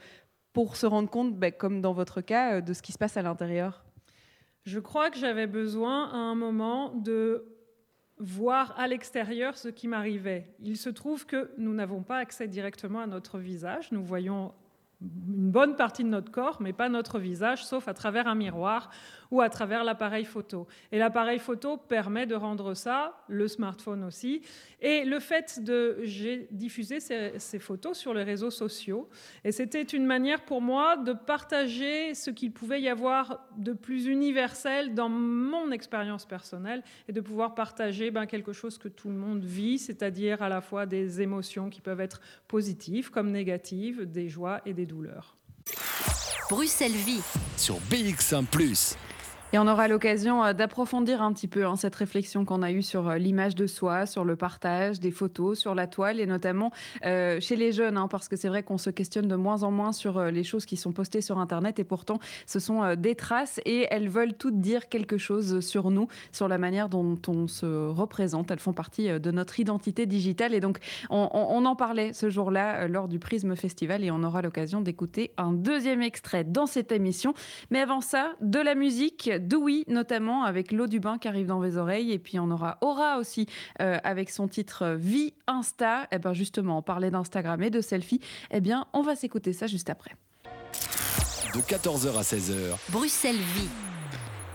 pour 0.55 0.77
se 0.77 0.87
rendre 0.87 1.11
compte, 1.11 1.39
ben, 1.39 1.53
comme 1.53 1.83
dans 1.83 1.93
votre 1.93 2.23
cas, 2.23 2.63
de 2.63 2.73
ce 2.73 2.81
qui 2.81 2.93
se 2.93 2.99
passe 2.99 3.19
à 3.19 3.23
l'intérieur? 3.23 3.84
Je 4.65 4.79
crois 4.79 5.11
que 5.11 5.19
j'avais 5.19 5.47
besoin 5.47 6.11
à 6.11 6.17
un 6.17 6.35
moment 6.35 6.95
de 6.95 7.47
voir 8.19 8.79
à 8.79 8.87
l'extérieur 8.87 9.59
ce 9.59 9.69
qui 9.69 9.89
m'arrivait. 9.89 10.55
Il 10.61 10.77
se 10.77 10.89
trouve 10.89 11.27
que 11.27 11.51
nous 11.59 11.75
n'avons 11.75 12.03
pas 12.03 12.19
accès 12.19 12.49
directement 12.49 13.01
à 13.01 13.07
notre 13.07 13.39
visage. 13.39 13.93
Nous 13.93 14.05
voyons 14.05 14.55
une 15.05 15.51
bonne 15.51 15.77
partie 15.77 16.05
de 16.05 16.09
notre 16.09 16.31
corps, 16.31 16.61
mais 16.61 16.73
pas 16.73 16.89
notre 16.89 17.19
visage, 17.19 17.65
sauf 17.65 17.89
à 17.89 17.95
travers 17.95 18.27
un 18.27 18.35
miroir 18.35 18.91
ou 19.31 19.41
à 19.41 19.49
travers 19.49 19.85
l'appareil 19.85 20.25
photo. 20.25 20.67
Et 20.93 20.99
l'appareil 20.99 21.39
photo 21.39 21.77
permet 21.77 22.27
de 22.27 22.35
rendre 22.35 22.75
ça, 22.75 23.25
le 23.29 23.49
smartphone 23.49 24.05
aussi. 24.05 24.43
Et 24.81 25.05
le 25.05 25.19
fait 25.19 25.63
de 25.63 25.99
j'ai 26.03 26.47
diffusé 26.51 27.01
ces, 27.01 27.59
photos 27.59 27.99
sur 27.99 28.15
les 28.15 28.23
réseaux 28.23 28.51
sociaux, 28.51 29.09
et 29.43 29.51
c'était 29.51 29.83
une 29.83 30.07
manière 30.07 30.45
pour 30.45 30.61
moi 30.61 30.97
de 30.97 31.13
partager 31.13 32.15
ce 32.15 32.31
qu'il 32.31 32.53
pouvait 32.53 32.81
y 32.81 32.89
avoir 32.89 33.47
de 33.57 33.73
plus 33.73 34.07
universel 34.07 34.95
dans 34.95 35.09
mon 35.09 35.71
expérience 35.71 36.27
personnelle 36.27 36.83
et 37.09 37.13
de 37.13 37.21
pouvoir 37.21 37.55
partager 37.55 38.11
ben, 38.11 38.27
quelque 38.27 38.53
chose 38.53 38.79
que 38.79 38.89
tout 38.89 39.09
le 39.09 39.17
monde 39.17 39.45
vit, 39.45 39.79
c'est-à-dire 39.79 40.43
à 40.43 40.49
la 40.49 40.61
fois 40.61 40.87
des 40.87 41.23
émotions 41.23 41.71
qui 41.71 41.81
peuvent 41.81 42.01
être 42.01 42.21
positives 42.47 43.11
comme 43.11 43.31
négatives, 43.31 44.05
des 44.05 44.29
joies 44.29 44.61
et 44.67 44.75
des 44.75 44.87
douleurs. 44.87 44.94
Bruxelles 46.51 46.93
Vie. 46.93 47.23
Sur 47.57 47.77
BX1⁇ 47.91 48.45
et 49.53 49.59
on 49.59 49.69
aura 49.69 49.87
l'occasion 49.87 50.45
euh, 50.45 50.53
d'approfondir 50.53 51.23
un 51.23 51.33
petit 51.33 51.47
peu 51.47 51.65
hein, 51.65 51.77
cette 51.77 51.95
réflexion 51.95 52.45
qu'on 52.45 52.63
a 52.63 52.73
eue 52.73 52.83
sur 52.83 53.09
euh, 53.09 53.19
l'image 53.19 53.55
de 53.55 53.69
soi, 53.69 54.05
sur 54.05 54.25
le 54.25 54.35
partage 54.35 54.99
des 54.99 55.13
photos, 55.13 55.59
sur 55.59 55.77
la 55.77 55.87
toile 55.87 56.19
et 56.19 56.27
notamment 56.27 56.73
euh, 57.05 57.39
chez 57.41 57.55
les 57.55 57.71
jeunes, 57.71 57.97
hein, 57.97 58.09
parce 58.09 58.29
que 58.29 58.35
c'est 58.35 58.49
vrai 58.49 58.65
qu'on 58.65 58.79
se 58.79 58.91
questionne 58.91 59.29
de 59.29 59.37
moins 59.37 59.63
en 59.63 59.71
moins 59.71 59.93
sur 59.93 60.21
les 60.25 60.43
choses 60.43 60.67
qui 60.67 60.77
sont 60.77 60.91
postées 60.91 61.21
sur 61.21 61.39
Internet 61.39 61.79
et 61.79 61.85
pourtant 61.85 62.19
ce 62.47 62.59
sont 62.59 62.97
des 62.97 63.15
traces 63.15 63.61
et 63.65 63.87
elles 63.91 64.09
veulent 64.09 64.35
toutes 64.35 64.61
dire 64.61 64.89
quelque 64.89 65.19
chose 65.19 65.61
sur 65.61 65.91
nous, 65.91 66.09
sur 66.33 66.49
la 66.49 66.59
manière 66.59 66.89
dont 66.89 67.19
on 67.29 67.47
se 67.47 67.89
représente. 67.89 68.51
Elles 68.51 68.59
font 68.59 68.73
partie 68.73 69.09
de 69.21 69.31
notre 69.31 69.61
identité 69.61 70.07
digitale 70.07 70.55
et 70.55 70.61
donc 70.61 70.79
on, 71.11 71.29
on 71.33 71.65
en 71.65 71.77
parlait 71.77 72.13
ce 72.13 72.29
jour-là 72.29 72.89
lors 72.89 73.07
du 73.07 73.19
Prisme 73.19 73.55
Festival 73.55 74.03
et 74.03 74.11
on 74.11 74.23
aura 74.25 74.43
l'occasion 74.43 74.81
d'écouter 74.81 75.33
un 75.37 75.53
deuxième 75.53 76.03
extrait 76.03 76.45
dans 76.45 76.67
cette 76.67 76.91
émission. 76.91 77.35
Mais 77.71 77.81
avant 77.81 78.01
ça, 78.01 78.33
de 78.41 78.59
la 78.59 78.75
musique 78.75 79.31
oui, 79.53 79.85
notamment 79.89 80.45
avec 80.45 80.73
l'eau 80.73 80.87
du 80.87 81.01
bain 81.01 81.19
qui 81.19 81.29
arrive 81.29 81.47
dans 81.47 81.61
vos 81.61 81.77
oreilles. 81.77 82.13
Et 82.13 82.19
puis 82.19 82.39
on 82.39 82.51
aura 82.51 82.79
Aura 82.81 83.19
aussi 83.19 83.47
euh, 83.81 83.99
avec 84.05 84.31
son 84.31 84.49
titre 84.49 84.97
Vie 84.99 85.35
Insta. 85.47 86.05
Et 86.05 86.17
eh 86.17 86.19
ben 86.19 86.33
justement, 86.33 86.79
on 86.79 86.83
parlait 86.83 87.11
d'Instagram 87.11 87.63
et 87.63 87.71
de 87.71 87.81
selfie. 87.81 88.21
Eh 88.51 88.61
bien, 88.61 88.87
on 88.93 89.03
va 89.03 89.17
s'écouter 89.17 89.53
ça 89.53 89.67
juste 89.67 89.91
après. 89.91 90.13
De 91.55 91.61
14h 91.61 92.17
à 92.17 92.23
16h. 92.23 92.77
Bruxelles 92.91 93.37
Vie. 93.37 93.94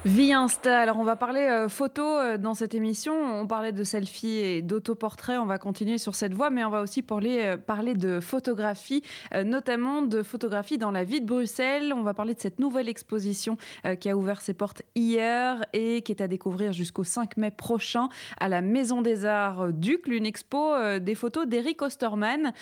Vie 0.06 0.32
Insta. 0.32 0.79
Alors, 0.79 0.98
on 0.98 1.03
va 1.03 1.18
parler 1.18 1.41
euh, 1.41 1.68
photo 1.68 2.03
euh, 2.03 2.38
dans 2.38 2.53
cette 2.53 2.74
émission. 2.74 3.13
On 3.13 3.48
parlait 3.48 3.74
de 3.74 3.84
selfie 3.84 4.38
et 4.38 4.62
d'autoportrait. 4.62 5.38
On 5.38 5.46
va 5.46 5.58
continuer 5.58 5.98
sur 5.98 6.15
cette 6.15 6.34
voie, 6.34 6.50
mais 6.50 6.63
on 6.63 6.70
va 6.70 6.79
aussi 6.79 7.01
parler, 7.01 7.58
euh, 7.70 7.94
de 7.96 8.22
photographie, 8.22 9.03
notamment 9.44 10.01
de 10.01 10.24
photographie 10.24 10.77
dans 10.77 10.91
la 10.91 11.03
vie 11.03 11.20
de 11.20 11.25
Bruxelles. 11.25 11.91
On 11.94 12.01
va 12.01 12.13
parler 12.13 12.34
de 12.34 12.39
cette 12.39 12.60
nouvelle 12.60 12.88
exposition 12.88 13.58
qui 14.00 14.10
a 14.10 14.18
ouvert 14.18 14.41
ses 14.41 14.53
portes 14.53 14.84
hier 14.96 15.65
et 15.74 16.01
qui 16.01 16.12
est 16.12 16.22
à 16.22 16.27
découvrir 16.27 16.72
jusqu'au 16.74 17.03
5 17.03 17.38
mai 17.38 17.51
prochain 17.51 18.10
à 18.39 18.50
la 18.50 18.62
Maison 18.62 19.01
des 19.01 19.25
Arts 19.25 19.72
Duc, 19.72 20.08
l'une 20.08 20.25
expo 20.25 20.75
des 21.00 21.15
photos 21.15 21.48
d'Eric 21.48 21.82
Osterman, 21.82 22.53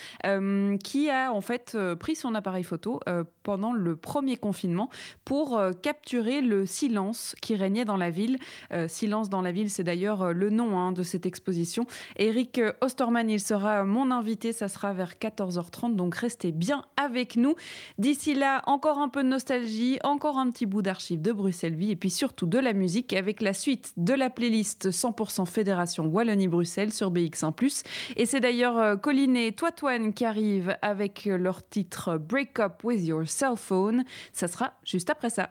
qui 0.82 1.10
a 1.10 1.32
en 1.32 1.40
fait 1.40 1.76
pris 1.98 2.16
son 2.16 2.34
appareil 2.34 2.64
photo 2.64 3.00
pendant 3.42 3.72
le 3.72 3.96
premier 3.96 4.36
confinement 4.36 4.88
pour 5.24 5.60
capturer 5.82 6.40
le 6.40 6.64
silence 6.64 7.27
qui 7.40 7.56
régnait 7.56 7.84
dans 7.84 7.96
la 7.96 8.10
ville. 8.10 8.38
silence 8.86 9.28
dans 9.28 9.42
la 9.42 9.52
ville, 9.52 9.70
c'est 9.70 9.84
d'ailleurs 9.84 10.32
le 10.32 10.50
nom 10.50 10.78
hein, 10.78 10.92
de 10.92 11.02
cette 11.02 11.26
exposition. 11.26 11.86
Eric 12.16 12.60
Osterman, 12.80 13.28
il 13.30 13.40
sera 13.40 13.84
mon 13.84 14.10
invité, 14.10 14.52
ça 14.52 14.68
sera 14.68 14.92
vers 14.92 15.14
14h30, 15.14 15.94
donc 15.94 16.14
restez 16.14 16.52
bien 16.52 16.84
avec 16.96 17.36
nous. 17.36 17.54
D'ici 17.98 18.34
là, 18.34 18.62
encore 18.66 18.98
un 18.98 19.08
peu 19.08 19.22
de 19.22 19.28
nostalgie, 19.28 19.98
encore 20.04 20.38
un 20.38 20.50
petit 20.50 20.66
bout 20.66 20.82
d'archives 20.82 21.22
de 21.22 21.32
Bruxelles 21.32 21.74
Vie 21.74 21.90
et 21.90 21.96
puis 21.96 22.10
surtout 22.10 22.46
de 22.46 22.58
la 22.58 22.72
musique 22.72 23.12
avec 23.12 23.40
la 23.40 23.52
suite 23.52 23.92
de 23.96 24.14
la 24.14 24.30
playlist 24.30 24.90
100% 24.90 25.46
Fédération 25.46 26.06
Wallonie-Bruxelles 26.06 26.92
sur 26.92 27.12
BX1+. 27.12 27.84
Et 28.16 28.26
c'est 28.26 28.40
d'ailleurs 28.40 28.78
euh, 28.78 28.96
Colline 28.96 29.36
et 29.36 29.52
Toitoine 29.52 30.12
qui 30.12 30.24
arrivent 30.24 30.76
avec 30.82 31.24
leur 31.26 31.66
titre 31.66 32.18
Break 32.18 32.58
Up 32.60 32.84
With 32.84 33.04
Your 33.04 33.28
Cell 33.28 33.56
Phone. 33.56 34.04
Ça 34.32 34.48
sera 34.48 34.74
juste 34.84 35.10
après 35.10 35.30
ça. 35.30 35.50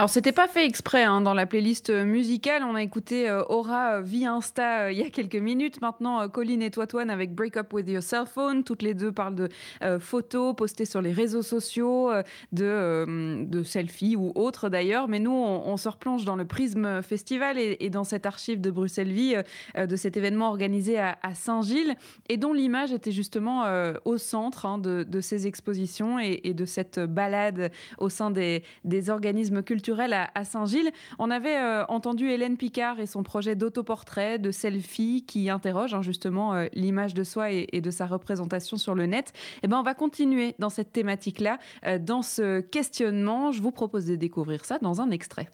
Alors, 0.00 0.08
c'était 0.08 0.32
pas 0.32 0.48
fait 0.48 0.64
exprès 0.64 1.02
hein, 1.02 1.20
dans 1.20 1.34
la 1.34 1.44
playlist 1.44 1.90
musicale. 1.90 2.62
On 2.64 2.74
a 2.74 2.82
écouté 2.82 3.28
euh, 3.28 3.42
Aura 3.50 3.96
euh, 3.96 4.00
via 4.00 4.32
Insta 4.32 4.84
euh, 4.84 4.92
il 4.92 4.98
y 4.98 5.02
a 5.02 5.10
quelques 5.10 5.36
minutes. 5.36 5.82
Maintenant, 5.82 6.26
Colline 6.30 6.62
et 6.62 6.70
Toitoine 6.70 7.10
avec 7.10 7.34
Break 7.34 7.58
Up 7.58 7.70
With 7.74 7.86
Your 7.86 8.02
Cell 8.02 8.24
Phone. 8.24 8.64
Toutes 8.64 8.80
les 8.80 8.94
deux 8.94 9.12
parlent 9.12 9.34
de 9.34 9.50
photos 9.98 10.56
postées 10.56 10.86
sur 10.86 11.02
les 11.02 11.12
réseaux 11.12 11.42
sociaux, 11.42 12.10
de, 12.52 13.62
selfies 13.62 14.16
ou 14.16 14.32
autres 14.36 14.70
d'ailleurs. 14.70 15.06
Mais 15.06 15.18
nous, 15.18 15.32
on, 15.32 15.76
se 15.76 15.90
replonge 15.90 16.24
dans 16.24 16.36
le 16.36 16.46
Prisme 16.46 17.02
Festival 17.02 17.58
et, 17.58 17.90
dans 17.90 18.04
cette 18.04 18.24
archive 18.24 18.62
de 18.62 18.70
Bruxelles 18.70 19.12
Vie, 19.12 19.36
de 19.76 19.96
cet 19.96 20.16
événement 20.16 20.48
organisé 20.48 20.98
à, 20.98 21.16
Saint-Gilles 21.34 21.94
et 22.30 22.38
dont 22.38 22.54
l'image 22.54 22.92
était 22.92 23.12
justement 23.12 23.66
au 24.06 24.16
centre 24.16 24.64
hein, 24.64 24.78
de, 24.78 25.20
ces 25.20 25.46
expositions 25.46 26.18
et, 26.18 26.54
de 26.54 26.64
cette 26.64 27.00
balade 27.00 27.70
au 27.98 28.08
sein 28.08 28.30
des 28.30 29.10
organismes 29.10 29.62
culturels 29.62 29.89
à, 29.98 30.44
Saint-Gilles. 30.44 30.90
On 31.18 31.30
avait 31.30 31.56
euh, 31.56 31.84
entendu 31.86 32.30
Hélène 32.30 32.56
Picard 32.56 33.00
et 33.00 33.06
son 33.06 33.22
projet 33.22 33.54
d'autoportrait, 33.54 34.38
de 34.38 34.50
selfie, 34.50 35.24
qui 35.26 35.50
interroge 35.50 35.94
hein, 35.94 36.02
justement 36.02 36.54
euh, 36.54 36.66
l'image 36.74 37.14
de 37.14 37.24
soi 37.24 37.50
et, 37.50 37.80
de 37.80 37.90
sa 37.90 38.06
représentation 38.06 38.76
sur 38.76 38.94
le 38.94 39.06
net. 39.06 39.32
Et 39.56 39.60
eh 39.64 39.68
ben, 39.68 39.78
on 39.78 39.82
va 39.82 39.94
continuer 39.94 40.54
dans 40.58 40.70
cette 40.70 40.92
thématique-là, 40.92 41.58
euh, 41.86 41.98
dans 41.98 42.22
ce 42.22 42.60
questionnement. 42.60 43.52
Je 43.52 43.62
vous 43.62 43.72
propose 43.72 44.06
de 44.06 44.16
découvrir 44.16 44.64
ça 44.64 44.78
dans 44.78 45.00
un 45.00 45.10
extrait. 45.10 45.48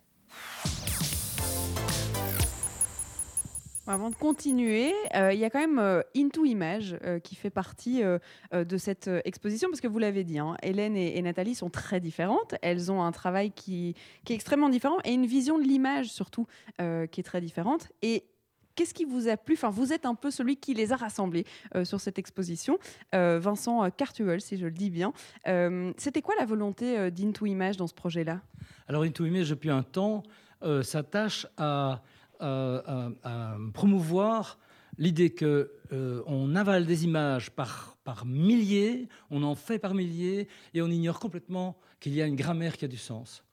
Avant 3.88 4.10
de 4.10 4.16
continuer, 4.16 4.92
euh, 5.14 5.32
il 5.32 5.38
y 5.38 5.44
a 5.44 5.50
quand 5.50 5.60
même 5.60 5.78
euh, 5.78 6.02
Into 6.16 6.44
Image 6.44 6.98
euh, 7.04 7.20
qui 7.20 7.36
fait 7.36 7.50
partie 7.50 8.02
de 8.52 8.76
cette 8.78 9.08
exposition 9.24 9.68
parce 9.68 9.80
que 9.80 9.86
vous 9.86 9.98
l'avez 9.98 10.24
dit, 10.24 10.38
hein, 10.38 10.56
Hélène 10.62 10.96
et, 10.96 11.20
Nathalie 11.22 11.54
sont 11.54 11.70
très 11.70 12.00
différentes. 12.00 12.54
Elles 12.62 12.90
ont 12.90 13.02
un 13.02 13.12
travail 13.12 13.52
qui, 13.52 13.94
est 14.28 14.34
extrêmement 14.34 14.68
différent 14.68 14.96
et 15.04 15.12
une 15.12 15.26
vision 15.26 15.58
de 15.58 15.62
l'image 15.64 16.06
surtout 16.06 16.46
qui 16.78 17.20
est 17.20 17.24
très 17.24 17.40
différente. 17.40 17.88
Et 18.02 18.24
Qu'est-ce 18.74 18.92
qui 18.92 19.06
vous 19.06 19.26
a 19.26 19.38
plu? 19.38 19.54
Enfin, 19.54 19.70
vous 19.70 19.94
êtes 19.94 20.04
un 20.04 20.14
peu 20.14 20.30
celui 20.30 20.58
qui 20.58 20.74
les 20.74 20.92
a 20.92 20.96
rassemblés 20.96 21.46
sur 21.84 21.98
cette 21.98 22.18
exposition. 22.18 22.78
Vincent 23.14 23.90
Cartuel, 23.90 24.42
si 24.42 24.58
je 24.58 24.66
le 24.66 24.70
dis 24.70 24.90
bien. 24.90 25.14
C'était 25.96 26.20
quoi 26.20 26.34
la 26.38 26.44
volonté 26.44 27.10
d'Into 27.10 27.46
Image 27.46 27.78
dans 27.78 27.86
ce 27.86 27.94
projet-là? 27.94 28.42
Alors, 28.86 29.04
Into 29.04 29.24
Image, 29.24 29.48
depuis 29.48 29.70
un 29.70 29.82
temps, 29.82 30.22
s'attache 30.82 31.46
à 31.56 32.02
à, 32.40 33.56
promouvoir 33.72 34.58
l'idée 34.98 35.30
que 35.30 35.72
euh, 35.92 36.22
on 36.26 36.56
avale 36.56 36.86
des 36.86 37.04
images 37.04 37.50
par, 37.50 37.96
par 38.04 38.24
milliers, 38.24 39.08
on 39.30 39.42
en 39.42 39.54
fait 39.54 39.78
par 39.78 39.94
milliers, 39.94 40.48
et 40.74 40.82
on 40.82 40.88
ignore 40.88 41.20
complètement 41.20 41.76
qu'il 42.00 42.14
y 42.14 42.22
a 42.22 42.26
une 42.26 42.36
grammaire 42.36 42.76
qui 42.76 42.84
a 42.84 42.88
du 42.88 42.96
sens. 42.96 43.44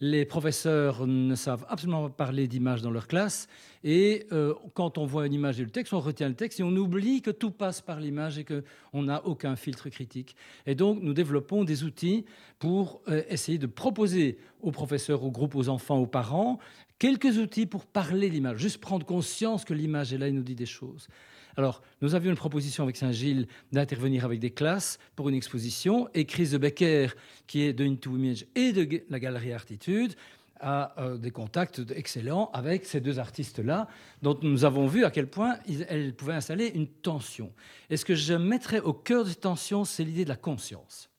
Les 0.00 0.26
professeurs 0.26 1.06
ne 1.06 1.34
savent 1.34 1.64
absolument 1.70 2.10
pas 2.10 2.26
parler 2.26 2.48
d'images 2.48 2.82
dans 2.82 2.90
leur 2.90 3.08
classe. 3.08 3.48
Et 3.82 4.26
euh, 4.30 4.52
quand 4.74 4.98
on 4.98 5.06
voit 5.06 5.26
une 5.26 5.32
image 5.32 5.58
et 5.58 5.64
le 5.64 5.70
texte, 5.70 5.94
on 5.94 6.00
retient 6.00 6.28
le 6.28 6.34
texte 6.34 6.60
et 6.60 6.62
on 6.62 6.76
oublie 6.76 7.22
que 7.22 7.30
tout 7.30 7.50
passe 7.50 7.80
par 7.80 7.98
l'image 7.98 8.36
et 8.36 8.44
qu'on 8.44 9.02
n'a 9.02 9.24
aucun 9.24 9.56
filtre 9.56 9.88
critique. 9.88 10.36
Et 10.66 10.74
donc, 10.74 10.98
nous 11.00 11.14
développons 11.14 11.64
des 11.64 11.82
outils 11.82 12.26
pour 12.58 13.00
euh, 13.08 13.22
essayer 13.30 13.56
de 13.56 13.66
proposer 13.66 14.36
aux 14.60 14.70
professeurs, 14.70 15.24
aux 15.24 15.30
groupes, 15.30 15.54
aux 15.54 15.70
enfants, 15.70 15.96
aux 15.96 16.06
parents, 16.06 16.58
quelques 16.98 17.38
outils 17.38 17.64
pour 17.66 17.86
parler 17.86 18.28
l'image, 18.28 18.58
juste 18.58 18.82
prendre 18.82 19.06
conscience 19.06 19.64
que 19.64 19.72
l'image 19.72 20.12
est 20.12 20.18
là 20.18 20.28
et 20.28 20.32
nous 20.32 20.42
dit 20.42 20.54
des 20.54 20.66
choses. 20.66 21.08
Alors, 21.56 21.80
nous 22.02 22.14
avions 22.14 22.30
une 22.30 22.36
proposition 22.36 22.84
avec 22.84 22.96
Saint-Gilles 22.96 23.46
d'intervenir 23.72 24.26
avec 24.26 24.40
des 24.40 24.50
classes 24.50 24.98
pour 25.14 25.30
une 25.30 25.34
exposition. 25.34 26.08
Et 26.12 26.26
Chris 26.26 26.58
Becker, 26.58 27.08
qui 27.46 27.62
est 27.62 27.72
de 27.72 27.84
Into 27.84 28.16
Image 28.16 28.44
et 28.54 28.72
de 28.72 29.02
la 29.08 29.18
Galerie 29.18 29.54
Artitude, 29.54 30.14
a 30.60 30.94
euh, 31.00 31.16
des 31.16 31.30
contacts 31.30 31.82
excellents 31.94 32.50
avec 32.52 32.84
ces 32.84 33.00
deux 33.00 33.18
artistes-là, 33.18 33.88
dont 34.22 34.38
nous 34.42 34.64
avons 34.64 34.86
vu 34.86 35.04
à 35.04 35.10
quel 35.10 35.28
point 35.28 35.56
elles 35.88 36.14
pouvaient 36.14 36.34
installer 36.34 36.72
une 36.74 36.88
tension. 36.88 37.52
Et 37.90 37.96
ce 37.96 38.04
que 38.04 38.14
je 38.14 38.34
mettrais 38.34 38.80
au 38.80 38.92
cœur 38.92 39.24
de 39.24 39.30
cette 39.30 39.40
tension, 39.40 39.84
c'est 39.84 40.04
l'idée 40.04 40.24
de 40.24 40.30
la 40.30 40.36
conscience. 40.36 41.10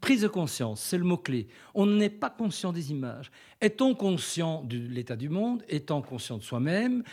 Prise 0.00 0.22
de 0.22 0.28
conscience, 0.28 0.82
c'est 0.82 0.98
le 0.98 1.04
mot-clé. 1.04 1.46
On 1.74 1.86
n'est 1.86 2.10
pas 2.10 2.28
conscient 2.28 2.72
des 2.72 2.90
images. 2.90 3.30
Est-on 3.60 3.94
conscient 3.94 4.62
de 4.64 4.76
l'état 4.76 5.16
du 5.16 5.28
monde? 5.28 5.62
Étant 5.68 6.02
conscient 6.02 6.36
de 6.36 6.42
soi-même? 6.42 7.04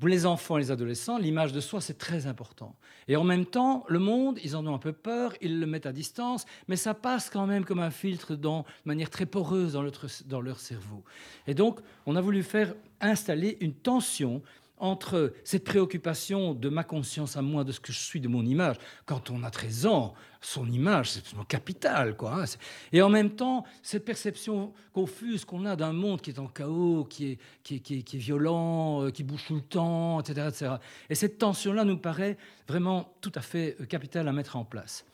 Pour 0.00 0.08
les 0.08 0.24
enfants 0.24 0.56
et 0.56 0.62
les 0.62 0.70
adolescents, 0.70 1.18
l'image 1.18 1.52
de 1.52 1.60
soi, 1.60 1.82
c'est 1.82 1.98
très 1.98 2.26
important. 2.26 2.74
Et 3.06 3.16
en 3.16 3.24
même 3.24 3.44
temps, 3.44 3.84
le 3.86 3.98
monde, 3.98 4.38
ils 4.42 4.56
en 4.56 4.66
ont 4.66 4.74
un 4.74 4.78
peu 4.78 4.92
peur, 4.92 5.34
ils 5.42 5.60
le 5.60 5.66
mettent 5.66 5.84
à 5.84 5.92
distance, 5.92 6.46
mais 6.68 6.76
ça 6.76 6.94
passe 6.94 7.28
quand 7.28 7.46
même 7.46 7.66
comme 7.66 7.80
un 7.80 7.90
filtre 7.90 8.34
dans, 8.34 8.60
de 8.60 8.64
manière 8.86 9.10
très 9.10 9.26
poreuse 9.26 9.74
dans, 9.74 9.84
dans 10.26 10.40
leur 10.40 10.58
cerveau. 10.58 11.04
Et 11.46 11.52
donc, 11.52 11.80
on 12.06 12.16
a 12.16 12.22
voulu 12.22 12.42
faire 12.42 12.74
installer 13.02 13.58
une 13.60 13.74
tension 13.74 14.42
entre 14.80 15.32
cette 15.44 15.64
préoccupation 15.64 16.54
de 16.54 16.68
ma 16.68 16.84
conscience 16.84 17.36
à 17.36 17.42
moi, 17.42 17.64
de 17.64 17.72
ce 17.72 17.80
que 17.80 17.92
je 17.92 17.98
suis, 17.98 18.20
de 18.20 18.28
mon 18.28 18.44
image. 18.44 18.76
Quand 19.06 19.30
on 19.30 19.44
a 19.44 19.50
13 19.50 19.86
ans, 19.86 20.14
son 20.40 20.66
image, 20.70 21.10
c'est 21.10 21.22
capital. 21.46 22.16
Quoi, 22.16 22.42
hein. 22.42 22.44
Et 22.92 23.02
en 23.02 23.10
même 23.10 23.30
temps, 23.30 23.64
cette 23.82 24.04
perception 24.04 24.72
confuse 24.92 25.44
qu'on 25.44 25.66
a 25.66 25.76
d'un 25.76 25.92
monde 25.92 26.22
qui 26.22 26.30
est 26.30 26.38
en 26.38 26.46
chaos, 26.46 27.04
qui 27.04 27.38
est, 27.70 28.14
violent, 28.14 29.04
euh, 29.04 29.10
qui 29.10 29.22
bouge 29.22 29.44
tout 29.46 29.54
le 29.54 29.60
temps, 29.60 30.20
etc. 30.20 30.48
etc. 30.48 30.74
Et 31.10 31.14
cette 31.14 31.38
tension-là 31.38 31.84
nous 31.84 31.98
paraît 31.98 32.38
vraiment 32.66 33.14
tout 33.20 33.32
à 33.34 33.42
fait 33.42 33.76
euh, 33.80 33.84
capitale 33.84 34.28
à 34.28 34.32
mettre 34.32 34.56
en 34.56 34.64
place. 34.64 35.04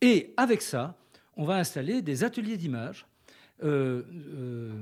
Et 0.00 0.34
avec 0.36 0.60
ça, 0.60 0.96
on 1.36 1.44
va 1.44 1.56
installer 1.56 2.02
des 2.02 2.24
ateliers 2.24 2.56
d'image 2.56 3.06
euh, 3.62 4.02
euh, 4.10 4.72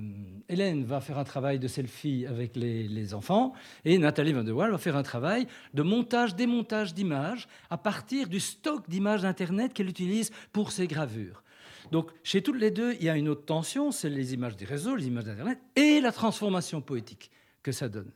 Hélène 0.49 0.85
va 0.85 1.01
faire 1.01 1.19
un 1.19 1.25
travail 1.25 1.59
de 1.59 1.69
selfie 1.69 2.25
avec 2.27 2.57
les, 2.57 3.15
enfants 3.15 3.53
et 3.85 3.99
Nathalie 3.99 4.33
Van 4.33 4.43
der 4.43 4.57
Waal 4.57 4.71
va 4.71 4.79
faire 4.79 4.97
un 4.97 5.03
travail 5.03 5.47
de 5.75 5.83
montage, 5.83 6.35
démontage 6.35 6.95
d'images 6.95 7.49
à 7.69 7.77
partir 7.77 8.29
du 8.29 8.41
stock 8.41 8.89
d'images 8.89 9.23
d'Internet 9.23 9.75
qu'elle 9.75 9.89
utilise 9.89 10.31
pour 10.53 10.73
ses 10.73 10.87
gravures. 10.87 11.43
Donc, 11.91 12.11
chez 12.23 12.43
toutes 12.43 12.59
les 12.59 12.71
deux, 12.71 12.95
il 12.95 13.05
y 13.05 13.11
a 13.11 13.17
une 13.17 13.29
autre 13.29 13.45
tension, 13.45 13.91
c'est 13.91 14.09
les 14.09 14.33
images 14.33 14.57
des 14.57 14.65
réseaux, 14.65 14.97
les 14.97 15.07
images 15.07 15.25
d'Internet 15.25 15.59
et 15.77 16.01
la 16.01 16.13
transformation 16.13 16.81
poétique 16.81 17.31
que 17.63 17.73
ça 17.73 17.89
donne. 17.89 18.11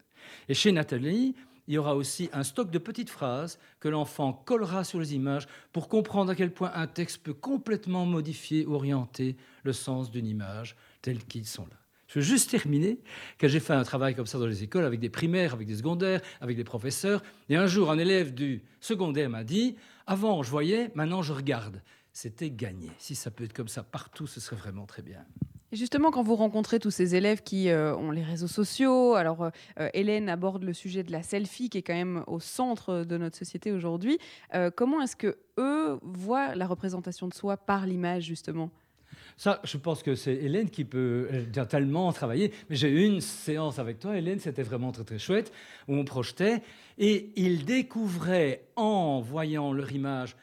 Et 0.48 0.54
chez 0.54 0.72
Nathalie, 0.72 1.34
il 1.68 1.74
y 1.74 1.78
aura 1.78 1.96
aussi 1.96 2.28
un 2.32 2.42
stock 2.42 2.70
de 2.70 2.78
petites 2.78 3.10
phrases 3.10 3.58
que 3.80 3.88
l'enfant 3.88 4.32
collera 4.32 4.84
sur 4.84 5.00
les 5.00 5.14
images 5.14 5.46
pour 5.72 5.88
comprendre 5.88 6.30
à 6.30 6.34
quel 6.34 6.52
point 6.52 6.70
un 6.74 6.86
texte 6.86 7.22
peut 7.22 7.34
complètement 7.34 8.06
modifier, 8.06 8.66
orienter 8.66 9.36
le 9.64 9.72
sens 9.72 10.10
d'une 10.10 10.26
image 10.26 10.76
telle 11.02 11.24
qu'ils 11.24 11.46
sont 11.46 11.66
là. 11.66 11.76
Je 12.08 12.20
veux 12.20 12.24
juste 12.24 12.50
terminer 12.50 13.00
que 13.36 13.48
j'ai 13.48 13.58
fait 13.58 13.72
un 13.72 13.82
travail 13.82 14.14
comme 14.14 14.26
ça 14.26 14.38
dans 14.38 14.46
les 14.46 14.62
écoles 14.62 14.84
avec 14.84 15.00
des 15.00 15.10
primaires, 15.10 15.54
avec 15.54 15.66
des 15.66 15.76
secondaires, 15.76 16.20
avec 16.40 16.56
des 16.56 16.64
professeurs. 16.64 17.20
Et 17.48 17.56
un 17.56 17.66
jour, 17.66 17.90
un 17.90 17.98
élève 17.98 18.32
du 18.32 18.62
secondaire 18.80 19.28
m'a 19.28 19.42
dit 19.42 19.74
Avant, 20.06 20.44
je 20.44 20.50
voyais, 20.50 20.92
maintenant, 20.94 21.22
je 21.22 21.32
regarde. 21.32 21.82
C'était 22.12 22.50
gagné. 22.50 22.90
Si 22.98 23.16
ça 23.16 23.30
peut 23.30 23.44
être 23.44 23.52
comme 23.52 23.68
ça 23.68 23.82
partout, 23.82 24.28
ce 24.28 24.40
serait 24.40 24.56
vraiment 24.56 24.86
très 24.86 25.02
bien 25.02 25.26
justement, 25.76 26.10
quand 26.10 26.22
vous 26.22 26.36
rencontrez 26.36 26.78
tous 26.78 26.90
ces 26.90 27.14
élèves 27.14 27.42
qui 27.42 27.68
euh, 27.68 27.96
ont 27.96 28.10
les 28.10 28.22
réseaux 28.22 28.48
sociaux, 28.48 29.14
alors 29.14 29.44
euh, 29.44 29.50
euh, 29.78 29.88
Hélène 29.94 30.28
aborde 30.28 30.64
le 30.64 30.72
sujet 30.72 31.02
de 31.02 31.12
la 31.12 31.22
selfie 31.22 31.70
qui 31.70 31.78
est 31.78 31.82
quand 31.82 31.94
même 31.94 32.24
au 32.26 32.40
centre 32.40 33.04
de 33.04 33.16
notre 33.16 33.36
société 33.36 33.72
aujourd'hui. 33.72 34.18
comment 34.74 35.00
est-ce 35.00 35.16
que 35.16 35.38
eux 35.58 35.98
voient 36.02 36.54
la 36.54 36.66
représentation 36.66 37.28
de 37.28 37.34
soi 37.34 37.56
par 37.56 37.86
l'image 37.86 38.24
justement? 38.24 38.70
Ça, 39.36 39.60
je 39.64 39.76
pense 39.76 40.02
que 40.02 40.14
c'est 40.14 40.34
Hélène 40.34 40.70
qui 40.70 40.84
peut 40.84 41.28
tellement 41.68 42.12
travailler. 42.12 42.52
Mais 42.70 42.76
j'ai 42.76 42.88
eu 42.88 43.04
une 43.04 43.20
séance 43.20 43.78
avec 43.78 43.98
toi, 43.98 44.16
Hélène, 44.16 44.38
c'était 44.38 44.62
vraiment 44.62 44.92
très 44.92 45.04
très 45.04 45.18
chouette, 45.18 45.52
où 45.88 45.94
on 45.94 46.04
projetait, 46.04 46.62
et 46.98 47.32
ils 47.36 47.64
découvraient 47.64 48.68
en 48.76 49.20
voyant 49.20 49.72
leur 49.72 49.92
image, 49.92 50.36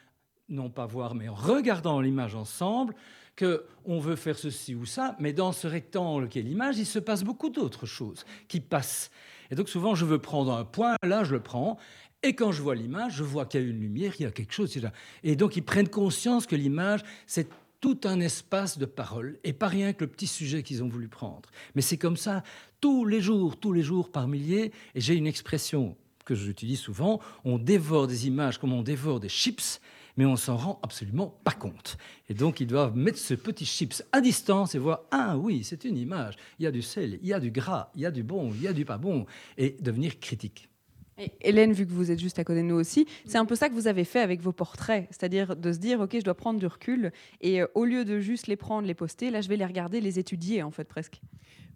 non 0.48 0.70
pas 0.70 0.86
voir, 0.86 1.14
mais 1.14 1.28
en 1.28 1.34
regardant 1.34 2.00
l'image 2.00 2.34
ensemble, 2.34 2.94
qu'on 3.38 3.98
veut 3.98 4.16
faire 4.16 4.38
ceci 4.38 4.74
ou 4.74 4.86
ça, 4.86 5.16
mais 5.18 5.32
dans 5.32 5.52
ce 5.52 5.66
rectangle 5.66 6.28
qui 6.28 6.38
est 6.38 6.42
l'image, 6.42 6.78
il 6.78 6.86
se 6.86 6.98
passe 6.98 7.24
beaucoup 7.24 7.50
d'autres 7.50 7.86
choses 7.86 8.24
qui 8.48 8.60
passent. 8.60 9.10
Et 9.50 9.54
donc 9.54 9.68
souvent, 9.68 9.94
je 9.94 10.04
veux 10.04 10.18
prendre 10.18 10.52
un 10.52 10.64
point, 10.64 10.96
là, 11.02 11.24
je 11.24 11.32
le 11.32 11.40
prends, 11.40 11.78
et 12.22 12.34
quand 12.34 12.52
je 12.52 12.62
vois 12.62 12.74
l'image, 12.74 13.16
je 13.16 13.22
vois 13.22 13.44
qu'il 13.44 13.60
y 13.60 13.64
a 13.64 13.66
une 13.66 13.80
lumière, 13.80 14.14
il 14.18 14.22
y 14.22 14.26
a 14.26 14.30
quelque 14.30 14.54
chose. 14.54 14.74
Et 15.22 15.36
donc, 15.36 15.56
ils 15.56 15.62
prennent 15.62 15.90
conscience 15.90 16.46
que 16.46 16.56
l'image, 16.56 17.00
c'est 17.26 17.48
tout 17.82 18.00
un 18.04 18.18
espace 18.20 18.78
de 18.78 18.86
parole, 18.86 19.38
et 19.44 19.52
pas 19.52 19.68
rien 19.68 19.92
que 19.92 20.04
le 20.04 20.10
petit 20.10 20.26
sujet 20.26 20.62
qu'ils 20.62 20.82
ont 20.82 20.88
voulu 20.88 21.08
prendre. 21.08 21.50
Mais 21.74 21.82
c'est 21.82 21.98
comme 21.98 22.16
ça 22.16 22.42
tous 22.80 23.04
les 23.04 23.20
jours, 23.20 23.58
tous 23.58 23.74
les 23.74 23.82
jours 23.82 24.10
par 24.10 24.26
milliers, 24.26 24.72
et 24.94 25.00
j'ai 25.02 25.14
une 25.14 25.26
expression 25.26 25.96
que 26.24 26.34
j'utilise 26.34 26.80
souvent, 26.80 27.20
on 27.44 27.58
dévore 27.58 28.06
des 28.06 28.26
images 28.26 28.56
comme 28.56 28.72
on 28.72 28.80
dévore 28.80 29.20
des 29.20 29.28
chips, 29.28 29.82
mais 30.16 30.24
on 30.24 30.36
s'en 30.36 30.56
rend 30.56 30.80
absolument 30.82 31.38
pas 31.44 31.52
compte. 31.52 31.96
Et 32.28 32.34
donc, 32.34 32.60
ils 32.60 32.66
doivent 32.66 32.96
mettre 32.96 33.18
ce 33.18 33.34
petit 33.34 33.66
chips 33.66 34.02
à 34.12 34.20
distance 34.20 34.74
et 34.74 34.78
voir, 34.78 35.02
ah 35.10 35.36
oui, 35.36 35.64
c'est 35.64 35.84
une 35.84 35.96
image, 35.96 36.34
il 36.58 36.64
y 36.64 36.66
a 36.66 36.70
du 36.70 36.82
sel, 36.82 37.18
il 37.22 37.28
y 37.28 37.32
a 37.32 37.40
du 37.40 37.50
gras, 37.50 37.90
il 37.94 38.02
y 38.02 38.06
a 38.06 38.10
du 38.10 38.22
bon, 38.22 38.52
il 38.54 38.62
y 38.62 38.68
a 38.68 38.72
du 38.72 38.84
pas 38.84 38.98
bon, 38.98 39.26
et 39.58 39.76
devenir 39.80 40.18
critique. 40.18 40.68
Et 41.16 41.30
Hélène, 41.40 41.72
vu 41.72 41.86
que 41.86 41.92
vous 41.92 42.10
êtes 42.10 42.18
juste 42.18 42.40
à 42.40 42.44
côté 42.44 42.60
de 42.60 42.66
nous 42.66 42.74
aussi, 42.74 43.06
c'est 43.24 43.38
un 43.38 43.44
peu 43.44 43.54
ça 43.54 43.68
que 43.68 43.74
vous 43.74 43.86
avez 43.86 44.04
fait 44.04 44.20
avec 44.20 44.40
vos 44.40 44.52
portraits, 44.52 45.06
c'est-à-dire 45.10 45.54
de 45.54 45.72
se 45.72 45.78
dire, 45.78 46.00
ok, 46.00 46.10
je 46.14 46.24
dois 46.24 46.34
prendre 46.34 46.58
du 46.58 46.66
recul, 46.66 47.12
et 47.40 47.62
euh, 47.62 47.66
au 47.74 47.84
lieu 47.84 48.04
de 48.04 48.18
juste 48.18 48.48
les 48.48 48.56
prendre, 48.56 48.86
les 48.86 48.94
poster, 48.94 49.30
là, 49.30 49.40
je 49.40 49.48
vais 49.48 49.56
les 49.56 49.64
regarder, 49.64 50.00
les 50.00 50.18
étudier, 50.18 50.62
en 50.62 50.72
fait, 50.72 50.84
presque. 50.84 51.20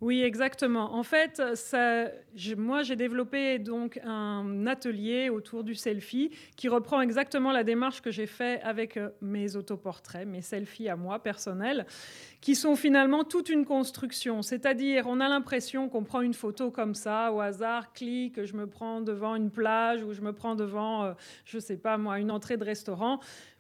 Oui, 0.01 0.23
exactement. 0.23 0.95
En 0.95 1.03
fait, 1.03 1.43
moi, 2.57 2.83
j'ai 2.85 2.95
développé 2.95 3.59
donc 3.59 4.01
un 4.05 4.67
atelier 4.69 5.29
autour 5.29 5.65
du 5.65 5.75
selfie 5.75 6.31
qui 6.57 6.69
reprend 6.69 7.01
exactement 7.01 7.51
la 7.51 7.65
démarche 7.65 8.01
que 8.01 8.13
j'ai 8.13 8.27
fait 8.27 8.61
avec 8.63 8.97
euh, 8.97 9.09
mes 9.21 9.57
autoportraits, 9.57 10.27
mes 10.27 10.43
selfies 10.43 10.89
à 10.89 10.95
moi 10.95 11.19
personnels, 11.19 11.85
qui 12.41 12.55
sont 12.55 12.77
finalement 12.77 13.25
toute 13.25 13.49
une 13.49 13.65
construction. 13.65 14.43
C'est-à-dire, 14.43 15.07
on 15.09 15.19
a 15.19 15.29
l'impression 15.29 15.89
qu'on 15.89 16.05
prend 16.05 16.21
une 16.21 16.35
photo 16.35 16.71
comme 16.71 16.95
ça 16.95 17.33
au 17.33 17.41
hasard, 17.41 17.93
clic, 17.93 18.45
je 18.45 18.55
me 18.55 18.69
prends 18.69 19.01
devant 19.01 19.35
une 19.35 19.51
plage 19.51 20.05
ou 20.05 20.13
je 20.13 20.21
me 20.21 20.33
prends 20.33 20.55
devant, 20.55 21.05
euh, 21.05 21.13
je 21.45 21.59
sais 21.59 21.77
pas 21.77 21.99
moi, 21.99 22.21
une 22.21 22.31
entrée 22.31 22.57
de 22.57 22.65
restaurant 22.65 23.19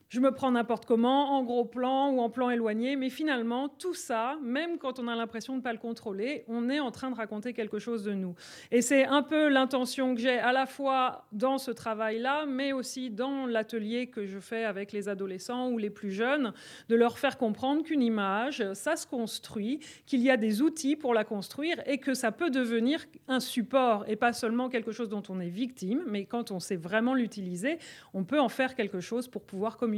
je 0.08 0.20
me 0.20 0.32
prends 0.32 0.50
n'importe 0.50 0.86
comment, 0.86 1.36
en 1.36 1.42
gros 1.44 1.66
plan 1.66 2.10
ou 2.10 2.20
en 2.20 2.30
plan 2.30 2.48
éloigné, 2.48 2.96
mais 2.96 3.10
finalement, 3.10 3.68
tout 3.68 3.92
ça, 3.92 4.38
même 4.42 4.78
quand 4.78 4.98
on 4.98 5.06
a 5.06 5.14
l'impression 5.14 5.52
de 5.52 5.58
ne 5.58 5.62
pas 5.62 5.72
le 5.72 5.78
contrôler, 5.78 6.44
on 6.48 6.70
est 6.70 6.80
en 6.80 6.90
train 6.90 7.10
de 7.10 7.14
raconter 7.14 7.52
quelque 7.52 7.78
chose 7.78 8.04
de 8.04 8.14
nous. 8.14 8.34
Et 8.70 8.80
c'est 8.80 9.04
un 9.04 9.22
peu 9.22 9.48
l'intention 9.48 10.14
que 10.14 10.20
j'ai 10.22 10.38
à 10.38 10.52
la 10.52 10.64
fois 10.64 11.26
dans 11.32 11.58
ce 11.58 11.70
travail-là, 11.70 12.46
mais 12.46 12.72
aussi 12.72 13.10
dans 13.10 13.44
l'atelier 13.44 14.06
que 14.06 14.24
je 14.24 14.38
fais 14.38 14.64
avec 14.64 14.92
les 14.92 15.10
adolescents 15.10 15.68
ou 15.68 15.76
les 15.76 15.90
plus 15.90 16.10
jeunes, 16.10 16.54
de 16.88 16.94
leur 16.94 17.18
faire 17.18 17.36
comprendre 17.36 17.82
qu'une 17.82 18.02
image, 18.02 18.64
ça 18.72 18.96
se 18.96 19.06
construit, 19.06 19.80
qu'il 20.06 20.22
y 20.22 20.30
a 20.30 20.38
des 20.38 20.62
outils 20.62 20.96
pour 20.96 21.12
la 21.12 21.24
construire 21.24 21.82
et 21.86 21.98
que 21.98 22.14
ça 22.14 22.32
peut 22.32 22.50
devenir 22.50 23.04
un 23.28 23.40
support 23.40 24.06
et 24.08 24.16
pas 24.16 24.32
seulement 24.32 24.70
quelque 24.70 24.92
chose 24.92 25.10
dont 25.10 25.22
on 25.28 25.38
est 25.38 25.50
victime, 25.50 26.02
mais 26.06 26.24
quand 26.24 26.50
on 26.50 26.60
sait 26.60 26.76
vraiment 26.76 27.12
l'utiliser, 27.12 27.78
on 28.14 28.24
peut 28.24 28.40
en 28.40 28.48
faire 28.48 28.74
quelque 28.74 29.00
chose 29.00 29.28
pour 29.28 29.42
pouvoir 29.42 29.76
communiquer 29.76 29.97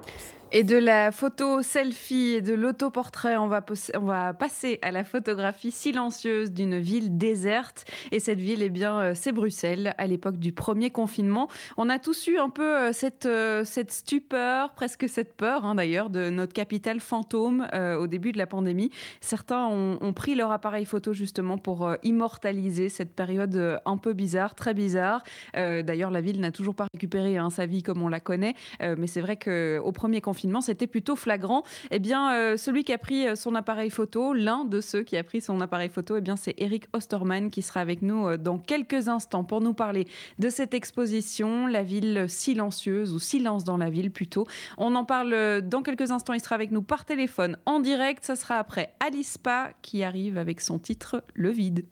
Et 0.53 0.65
de 0.65 0.75
la 0.75 1.13
photo 1.13 1.61
selfie 1.61 2.33
et 2.35 2.41
de 2.41 2.53
l'autoportrait, 2.53 3.37
on 3.37 3.47
va, 3.47 3.61
passer 4.33 4.79
à 4.81 4.91
la 4.91 5.05
photographie 5.05 5.71
silencieuse 5.71 6.51
d'une 6.51 6.77
ville 6.77 7.17
déserte. 7.17 7.85
Et 8.11 8.19
cette 8.19 8.39
ville, 8.39 8.61
eh 8.61 8.69
bien, 8.69 8.99
euh, 8.99 9.11
c'est 9.15 9.31
Bruxelles, 9.31 9.95
à 9.97 10.07
l'époque 10.07 10.37
du 10.37 10.51
premier 10.51 10.89
confinement. 10.89 11.47
On 11.77 11.87
a 11.87 11.99
tous 11.99 12.27
eu 12.27 12.37
un 12.37 12.49
peu 12.49 12.77
euh, 12.77 12.91
cette, 12.91 13.25
euh, 13.25 13.63
cette 13.63 13.93
stupeur, 13.93 14.73
presque 14.73 15.07
cette 15.07 15.37
peur 15.37 15.63
hein, 15.63 15.75
d'ailleurs, 15.75 16.09
de 16.09 16.29
notre 16.29 16.51
capitale 16.51 16.99
fantôme 16.99 17.65
au 17.71 18.07
début 18.07 18.33
de 18.33 18.37
la 18.37 18.47
pandémie. 18.47 18.91
Certains 19.21 19.67
ont, 19.67 20.13
pris 20.13 20.35
leur 20.35 20.51
appareil 20.51 20.83
photo 20.83 21.13
justement 21.13 21.57
pour 21.57 21.89
immortaliser 22.03 22.89
cette 22.89 23.15
période 23.15 23.79
un 23.85 23.97
peu 23.97 24.13
bizarre, 24.13 24.55
très 24.55 24.73
bizarre. 24.73 25.23
d'ailleurs, 25.53 26.11
la 26.11 26.21
ville 26.21 26.39
n'a 26.41 26.51
toujours 26.51 26.75
pas 26.75 26.87
récupéré 26.93 27.37
hein, 27.37 27.49
sa 27.49 27.65
vie 27.65 27.83
comme 27.83 28.01
on 28.01 28.09
la 28.09 28.19
connaît. 28.19 28.55
mais 28.81 29.07
c'est 29.07 29.21
vrai 29.21 29.37
qu'au 29.37 29.91
premier 29.91 30.21
confinement, 30.21 30.40
c'était 30.61 30.87
plutôt 30.87 31.15
flagrant. 31.15 31.63
Eh 31.91 31.99
bien, 31.99 32.33
euh, 32.33 32.57
celui 32.57 32.83
qui 32.83 32.93
a 32.93 32.97
pris 32.97 33.27
euh, 33.27 33.35
son 33.35 33.55
appareil 33.55 33.89
photo, 33.89 34.33
l'un 34.33 34.65
de 34.65 34.81
ceux 34.81 35.03
qui 35.03 35.17
a 35.17 35.23
pris 35.23 35.41
son 35.41 35.61
appareil 35.61 35.89
photo, 35.89 36.17
eh 36.17 36.21
bien, 36.21 36.35
c'est 36.35 36.55
Eric 36.57 36.85
Osterman 36.93 37.49
qui 37.51 37.61
sera 37.61 37.81
avec 37.81 38.01
nous 38.01 38.27
euh, 38.27 38.37
dans 38.37 38.57
quelques 38.57 39.07
instants 39.07 39.43
pour 39.43 39.61
nous 39.61 39.73
parler 39.73 40.07
de 40.39 40.49
cette 40.49 40.73
exposition, 40.73 41.67
la 41.67 41.83
ville 41.83 42.25
silencieuse 42.27 43.13
ou 43.13 43.19
silence 43.19 43.63
dans 43.63 43.77
la 43.77 43.89
ville 43.89 44.11
plutôt. 44.11 44.47
On 44.77 44.95
en 44.95 45.05
parle 45.05 45.61
dans 45.61 45.83
quelques 45.83 46.11
instants. 46.11 46.33
Il 46.33 46.41
sera 46.41 46.55
avec 46.55 46.71
nous 46.71 46.81
par 46.81 47.05
téléphone 47.05 47.57
en 47.65 47.79
direct. 47.79 48.25
Ça 48.25 48.35
sera 48.35 48.57
après 48.57 48.93
Alice 48.99 49.37
Pa 49.37 49.71
qui 49.81 50.03
arrive 50.03 50.37
avec 50.37 50.61
son 50.61 50.79
titre 50.79 51.23
Le 51.33 51.49
vide. 51.49 51.85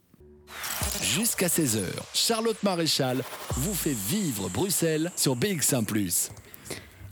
Jusqu'à 1.02 1.48
16h, 1.48 1.84
Charlotte 2.14 2.62
Maréchal 2.64 3.24
vous 3.52 3.74
fait 3.74 3.96
vivre 3.96 4.50
Bruxelles 4.50 5.12
sur 5.16 5.36
BX1⁇ 5.36 5.86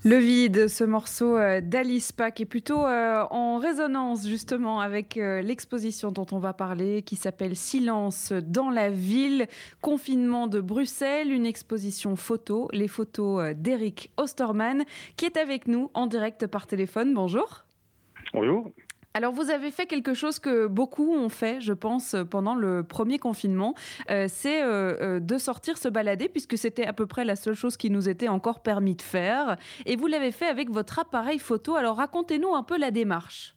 le 0.07 0.15
vide, 0.15 0.69
ce 0.69 0.85
morceau 0.85 1.37
euh, 1.37 1.59
d'Alice 1.59 2.13
Pack 2.13 2.39
est 2.39 2.45
plutôt 2.45 2.85
euh, 2.85 3.25
en 3.29 3.57
résonance 3.57 4.25
justement 4.25 4.79
avec 4.79 5.17
euh, 5.17 5.41
l'exposition 5.41 6.13
dont 6.13 6.25
on 6.31 6.39
va 6.39 6.53
parler 6.53 7.01
qui 7.01 7.17
s'appelle 7.17 7.57
Silence 7.57 8.31
dans 8.31 8.69
la 8.69 8.89
ville, 8.89 9.47
confinement 9.81 10.47
de 10.47 10.61
Bruxelles, 10.61 11.33
une 11.33 11.45
exposition 11.45 12.15
photo, 12.15 12.69
les 12.71 12.87
photos 12.87 13.53
d'Eric 13.53 14.09
Osterman 14.15 14.85
qui 15.17 15.25
est 15.25 15.35
avec 15.35 15.67
nous 15.67 15.91
en 15.93 16.07
direct 16.07 16.47
par 16.47 16.67
téléphone. 16.67 17.13
Bonjour. 17.13 17.65
Bonjour. 18.33 18.71
Alors, 19.17 19.33
vous 19.33 19.49
avez 19.49 19.71
fait 19.71 19.87
quelque 19.87 20.13
chose 20.13 20.37
que 20.37 20.67
beaucoup 20.67 21.11
ont 21.11 21.29
fait, 21.29 21.59
je 21.59 21.73
pense, 21.73 22.15
pendant 22.29 22.53
le 22.53 22.83
premier 22.83 23.17
confinement, 23.17 23.73
euh, 24.11 24.27
c'est 24.29 24.61
euh, 24.61 24.93
euh, 25.01 25.19
de 25.19 25.39
sortir 25.39 25.79
se 25.79 25.89
balader, 25.89 26.29
puisque 26.29 26.55
c'était 26.55 26.85
à 26.85 26.93
peu 26.93 27.07
près 27.07 27.25
la 27.25 27.35
seule 27.35 27.55
chose 27.55 27.77
qui 27.77 27.89
nous 27.89 28.09
était 28.09 28.27
encore 28.27 28.61
permis 28.61 28.93
de 28.93 29.01
faire. 29.01 29.57
Et 29.87 29.95
vous 29.95 30.05
l'avez 30.05 30.31
fait 30.31 30.45
avec 30.45 30.69
votre 30.69 30.99
appareil 30.99 31.39
photo. 31.39 31.75
Alors, 31.75 31.97
racontez-nous 31.97 32.53
un 32.53 32.61
peu 32.61 32.77
la 32.77 32.91
démarche. 32.91 33.55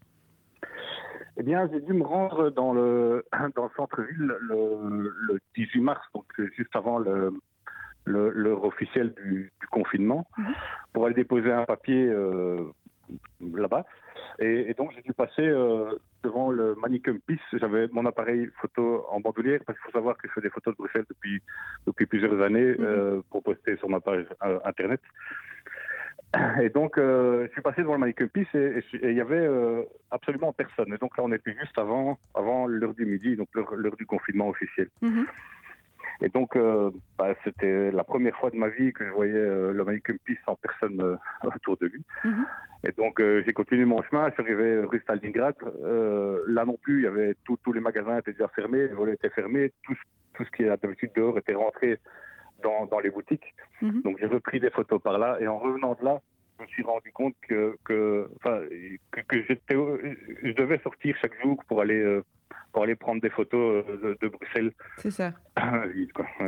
Eh 1.36 1.42
bien, 1.42 1.68
j'ai 1.70 1.82
dû 1.82 1.92
me 1.92 2.04
rendre 2.04 2.48
dans 2.48 2.72
le, 2.72 3.26
dans 3.54 3.64
le 3.64 3.70
centre-ville 3.76 4.34
le, 4.40 5.40
18 5.56 5.80
mars, 5.82 6.00
donc 6.14 6.24
juste 6.56 6.74
avant 6.74 6.96
le, 6.96 7.34
l'heure 8.06 8.64
officielle 8.64 9.12
du, 9.22 9.52
confinement, 9.70 10.26
mhm. 10.38 10.54
pour 10.94 11.04
aller 11.04 11.16
déposer 11.16 11.52
un 11.52 11.66
papier 11.66 12.10
là-bas. 13.42 13.84
Et, 14.38 14.74
donc, 14.74 14.92
j'ai 14.94 15.02
dû 15.02 15.12
passer 15.12 15.42
euh, 15.42 15.92
devant 16.22 16.50
le 16.50 16.74
Manicum 16.76 17.20
Peace. 17.20 17.38
J'avais 17.52 17.88
mon 17.92 18.06
appareil 18.06 18.48
photo 18.60 19.06
en 19.10 19.20
bandoulière, 19.20 19.60
parce 19.66 19.78
qu'il 19.78 19.86
faut 19.86 19.98
savoir 19.98 20.16
que 20.16 20.28
je 20.28 20.32
fais 20.32 20.40
des 20.40 20.50
photos 20.50 20.74
de 20.74 20.78
Bruxelles 20.78 21.04
depuis, 21.08 21.42
depuis 21.86 22.06
plusieurs 22.06 22.40
années 22.40 22.72
mhm. 22.72 22.76
euh, 22.80 23.20
pour 23.30 23.42
poster 23.42 23.76
sur 23.76 23.88
ma 23.88 24.00
page 24.00 24.26
euh, 24.44 24.58
Internet. 24.64 25.00
Et 26.62 26.68
donc, 26.68 26.92
je 26.96 27.48
suis 27.52 27.60
passé 27.60 27.82
devant 27.82 27.94
le 27.94 27.98
Manicum 27.98 28.28
Peace 28.28 28.46
et 28.54 28.84
il 29.02 29.14
y 29.14 29.20
avait 29.20 29.48
absolument 30.12 30.52
personne. 30.52 30.94
Et 30.94 30.96
donc 30.96 31.16
là, 31.18 31.24
on 31.24 31.32
était 31.32 31.56
juste 31.58 31.76
avant, 31.76 32.20
avant 32.36 32.68
l'heure 32.68 32.94
du 32.94 33.04
midi, 33.04 33.34
donc 33.34 33.48
l'heure 33.54 33.96
du 33.96 34.06
confinement 34.06 34.48
officiel. 34.48 34.88
Mhm. 35.02 35.26
Et 36.22 36.28
donc, 36.28 36.56
euh, 36.56 36.90
bah, 37.18 37.34
c'était 37.44 37.90
la 37.90 38.04
première 38.04 38.36
fois 38.36 38.50
de 38.50 38.56
ma 38.56 38.68
vie 38.68 38.92
que 38.92 39.06
je 39.06 39.10
voyais 39.10 39.32
euh, 39.32 39.72
le 39.72 39.84
Manicum 39.84 40.18
Peace 40.24 40.38
sans 40.44 40.56
personne 40.56 41.00
euh, 41.00 41.16
autour 41.44 41.76
de 41.78 41.86
lui. 41.86 42.04
Mhm. 42.24 42.46
Et 42.84 42.92
donc, 42.92 43.20
j'ai 43.20 43.52
continué 43.52 43.84
mon 43.84 44.02
chemin. 44.02 44.28
Je 44.28 44.34
suis 44.34 44.42
arrivé 44.42 44.80
rue 44.80 45.00
Stalingrad. 45.00 45.54
là 46.46 46.64
non 46.64 46.78
plus, 46.82 47.00
il 47.00 47.04
y 47.04 47.06
avait 47.06 47.34
tous 47.44 47.72
les 47.74 47.80
magasins 47.80 48.18
étaient 48.18 48.32
déjà 48.32 48.48
fermés, 48.48 48.88
les 48.88 48.94
volets 48.94 49.12
étaient 49.14 49.28
fermés. 49.28 49.70
Tout, 49.82 49.94
tout 50.32 50.44
ce 50.44 50.50
qui 50.50 50.62
est 50.62 50.68
d'habitude 50.68 51.10
dehors 51.14 51.36
était 51.36 51.54
rentré 51.54 51.98
dans, 52.62 52.86
dans 52.86 53.00
les 53.00 53.10
boutiques. 53.10 53.54
Mhm. 53.82 54.00
Donc, 54.00 54.16
j'ai 54.18 54.26
repris 54.26 54.60
des 54.60 54.70
photos 54.70 55.00
par 55.02 55.18
là. 55.18 55.36
Et 55.40 55.46
en 55.46 55.58
revenant 55.58 55.94
de 55.94 56.04
là, 56.04 56.20
je 56.58 56.62
me 56.64 56.68
suis 56.68 56.82
rendu 56.82 57.12
compte 57.12 57.34
que, 57.46 57.76
que, 57.84 58.30
que, 59.10 59.20
que 59.20 59.42
je 60.42 60.52
devais 60.52 60.78
sortir 60.78 61.14
chaque 61.20 61.38
jour 61.42 61.62
pour 61.68 61.82
aller 61.82 62.22
pour 62.72 62.84
aller 62.84 62.94
prendre 62.94 63.20
des 63.20 63.30
photos 63.30 63.84
euh, 63.88 64.16
de, 64.20 64.28
Bruxelles. 64.28 64.72
C'est 64.98 65.10
ça. 65.10 65.32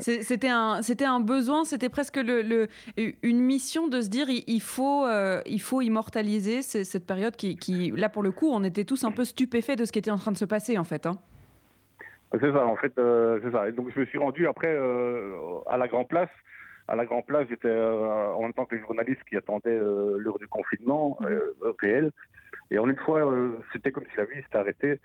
C'était 0.01 0.49
un, 0.49 0.83
c'était 0.83 1.05
un 1.05 1.21
besoin, 1.21 1.65
c'était 1.65 1.89
presque 1.89 2.17
le, 2.17 2.69
une 2.97 3.41
mission 3.41 3.89
de 3.89 4.01
se 4.01 4.09
dire 4.09 4.27
il, 4.29 4.63
faut, 4.63 5.07
euh, 5.07 5.43
il 5.47 5.61
faut 5.61 5.81
immortaliser 5.83 6.63
cette 6.63 7.07
période 7.07 7.37
qui, 7.37 7.57
qui, 7.57 7.91
là 7.91 8.09
pour 8.09 8.23
le 8.23 8.31
coup, 8.31 8.51
on 8.51 8.65
était 8.65 8.85
tous 8.85 9.05
un 9.05 9.13
peu 9.13 9.25
stupéfaits 9.25 9.77
de 9.77 9.85
ce 9.85 9.93
qui 9.93 9.99
était 9.99 10.11
en 10.11 10.17
train 10.17 10.33
de 10.33 10.39
se 10.39 10.45
passer 10.45 10.79
en 10.79 10.85
fait. 10.85 11.07
Hein. 11.07 11.19
C'est 12.33 12.53
ça, 12.53 12.65
en 12.65 12.77
fait, 12.77 12.97
euh, 12.99 13.39
c'est 13.43 13.51
ça. 13.51 13.69
Et 13.69 13.73
donc 13.73 13.91
je 13.95 14.01
me 14.01 14.07
suis 14.07 14.19
rendu 14.19 14.47
après 14.47 14.75
à 15.69 15.77
la 15.77 15.89
Grand 15.89 16.05
Place. 16.05 16.31
À 16.89 16.97
la 16.97 17.05
Grand 17.05 17.23
Place, 17.23 17.47
j'étais 17.49 17.71
en 17.71 18.41
même 18.41 18.53
temps 18.55 18.65
que 18.65 18.75
les 18.75 18.81
journalistes 18.81 19.23
qui 19.29 19.37
attendaient 19.37 19.79
l'heure 19.79 20.39
du 20.39 20.49
confinement 20.49 21.19
réel. 21.81 22.11
Et 22.71 22.79
en 22.79 22.89
une 22.89 22.97
fois, 22.97 23.31
c'était 23.73 23.93
comme 23.93 24.05
si 24.11 24.17
la 24.17 24.25
vie 24.25 24.43
s'était 24.43 24.59
arrêtée 24.59 25.01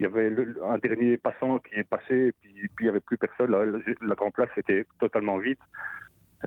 il 0.00 0.04
y 0.04 0.06
avait 0.06 0.34
un 0.66 0.78
dernier 0.78 1.18
passant 1.18 1.58
qui 1.58 1.74
est 1.74 1.84
passé, 1.84 2.28
et 2.28 2.32
puis, 2.32 2.52
puis 2.52 2.68
il 2.80 2.84
n'y 2.84 2.88
avait 2.88 3.00
plus 3.00 3.18
personne. 3.18 3.50
La, 3.50 3.66
la, 3.66 4.14
grande 4.14 4.32
place 4.32 4.48
était 4.56 4.86
totalement 4.98 5.36
vide. 5.36 5.58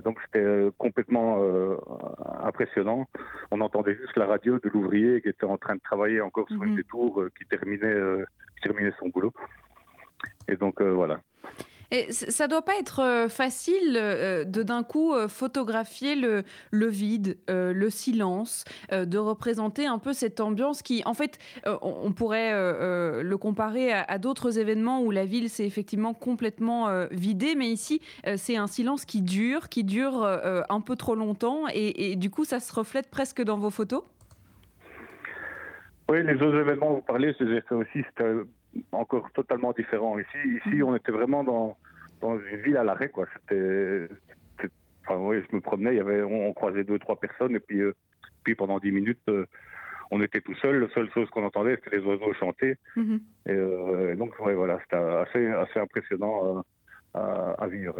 donc 0.04 0.18
c'était 0.26 0.44
euh, 0.44 0.72
complètement 0.80 1.38
euh, 1.44 1.78
impressionnant. 2.44 3.08
On 3.52 3.62
entendait 3.62 3.96
juste 3.96 4.18
la 4.18 4.26
radio 4.26 4.58
de 4.58 4.70
l'ouvrier 4.70 5.22
qui 5.22 5.30
était 5.30 5.46
en 5.46 5.58
train 5.58 5.76
de 5.76 5.82
travailler 5.82 6.20
encore 6.20 6.48
sur 6.48 6.64
une 6.64 6.72
mhm. 6.72 6.78
des 6.78 6.84
tours 6.84 7.22
euh, 7.22 7.32
qui, 7.38 7.46
terminait, 7.46 8.24
qui 8.56 8.62
terminait 8.64 8.94
son 8.98 9.10
boulot. 9.10 9.32
Et 10.48 10.56
donc 10.56 10.82
voilà. 10.82 11.20
Et 11.94 12.12
ça 12.12 12.48
doit 12.48 12.64
pas 12.64 12.74
être 12.80 13.02
euh, 13.02 13.30
facile 13.30 13.96
euh, 13.98 14.46
de 14.46 14.64
d'un 14.64 14.82
coup 14.82 15.14
euh, 15.14 15.28
photographier 15.28 16.16
le, 16.16 16.44
vide, 16.88 17.38
le 17.48 17.90
silence, 17.92 18.66
de 18.92 19.18
représenter 19.18 19.86
un 19.86 20.00
peu 20.00 20.14
cette 20.14 20.40
ambiance 20.40 20.82
qui, 20.82 21.04
en 21.06 21.14
fait, 21.14 21.38
on, 21.82 22.12
pourrait 22.14 22.52
le 22.54 23.36
comparer 23.36 23.94
à, 23.94 24.18
d'autres 24.18 24.58
événements 24.58 25.02
où 25.02 25.12
la 25.12 25.26
ville 25.26 25.50
s'est 25.50 25.66
effectivement 25.66 26.14
complètement 26.14 27.06
vidée, 27.12 27.56
mais 27.56 27.68
ici, 27.68 28.02
c'est 28.38 28.58
un 28.58 28.68
silence 28.68 29.06
qui 29.06 29.22
dure, 29.22 29.70
qui 29.70 29.84
dure 29.84 30.24
un 30.24 30.82
peu 30.82 30.96
trop 30.96 31.16
longtemps, 31.16 31.66
et, 31.74 32.16
du 32.16 32.30
coup, 32.30 32.46
ça 32.46 32.60
se 32.60 32.74
reflète 32.74 33.10
presque 33.10 33.42
dans 33.42 33.58
vos 33.58 33.70
photos? 33.70 34.04
Oui, 36.10 36.24
les 36.24 36.36
autres 36.36 36.58
événements 36.58 36.94
vous 36.94 37.02
parlez, 37.02 37.36
c'est 37.38 37.76
aussi, 37.76 38.04
encore 38.92 39.32
totalement 39.32 39.72
différent. 39.74 40.18
Ici, 40.20 40.58
ici, 40.58 40.76
mhm. 40.76 40.84
on 40.84 40.96
était 40.96 41.12
vraiment 41.12 41.44
dans, 41.44 41.78
dans 42.22 42.40
une 42.40 42.62
ville 42.62 42.78
à 42.78 42.84
l'arrêt, 42.84 43.10
quoi. 43.10 43.26
C'était, 43.34 44.08
enfin, 45.06 45.18
oui, 45.18 45.42
je 45.50 45.56
me 45.56 45.62
promenais, 45.62 45.96
y 45.96 46.00
avait, 46.00 46.22
on, 46.22 46.54
croisait 46.54 46.84
deux, 46.84 47.00
trois 47.00 47.20
personnes, 47.20 47.56
et 47.56 47.60
puis, 47.60 47.80
euh, 47.80 47.94
puis 48.44 48.56
pendant 48.56 48.80
dix 48.80 48.92
minutes, 48.92 49.22
euh, 49.30 49.46
on 50.12 50.22
était 50.22 50.42
tout 50.42 50.56
seul. 50.56 50.80
La 50.80 50.90
seule 50.90 51.10
chose 51.12 51.30
qu'on 51.30 51.46
entendait, 51.46 51.76
c'était 51.84 51.98
les 51.98 52.04
oiseaux 52.04 52.34
chanter. 52.34 52.76
Mhm. 52.96 53.20
Euh, 53.50 54.14
et, 54.14 54.16
donc, 54.16 54.40
ouais, 54.40 54.54
voilà, 54.54 54.80
c'était 54.84 54.96
assez, 54.96 55.48
assez 55.48 55.80
impressionnant 55.80 56.64
à, 57.14 57.56
à, 57.58 57.68
vivre. 57.68 57.96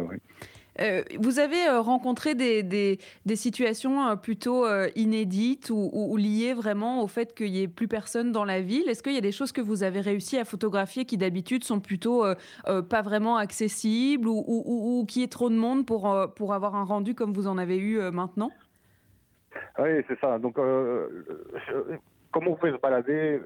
Euh, 0.80 1.02
vous 1.20 1.38
avez 1.38 1.68
euh, 1.68 1.80
rencontré 1.80 2.34
des, 2.34 2.62
des, 2.62 3.36
situations 3.36 4.08
euh, 4.08 4.16
plutôt 4.16 4.66
inédites 4.96 5.70
ou, 5.70 6.16
liées 6.16 6.54
vraiment 6.54 7.02
au 7.02 7.06
fait 7.06 7.34
qu'il 7.34 7.52
n'y 7.52 7.62
ait 7.62 7.68
plus 7.68 7.88
personne 7.88 8.32
dans 8.32 8.44
la 8.44 8.60
ville? 8.60 8.88
Est-ce 8.88 9.02
qu'il 9.02 9.14
y 9.14 9.18
a 9.18 9.22
des 9.22 9.32
choses 9.32 9.52
que 9.52 9.60
vous 9.60 9.82
avez 9.82 10.00
réussi 10.00 10.38
à 10.38 10.44
photographier 10.44 11.04
qui 11.04 11.16
d'habitude 11.16 11.64
sont 11.64 11.80
plutôt 11.80 12.24
pas 12.64 13.02
vraiment 13.02 13.36
accessibles 13.36 14.28
ou, 14.28 14.44
ou, 14.46 15.00
ou, 15.00 15.06
qui 15.06 15.22
est 15.22 15.30
trop 15.30 15.50
de 15.50 15.56
monde 15.56 15.86
pour, 15.86 16.32
pour 16.34 16.54
avoir 16.54 16.74
un 16.74 16.84
rendu 16.84 17.14
comme 17.14 17.32
vous 17.32 17.46
en 17.46 17.58
avez 17.58 17.78
eu 17.78 17.98
maintenant? 18.10 18.50
Oui, 19.78 20.02
c'est 20.08 20.18
ça. 20.20 20.38
Donc, 20.38 20.56
comme 20.56 22.48
on 22.48 22.54
pouvait 22.54 22.72
se 22.72 22.78
balader, 22.78 23.40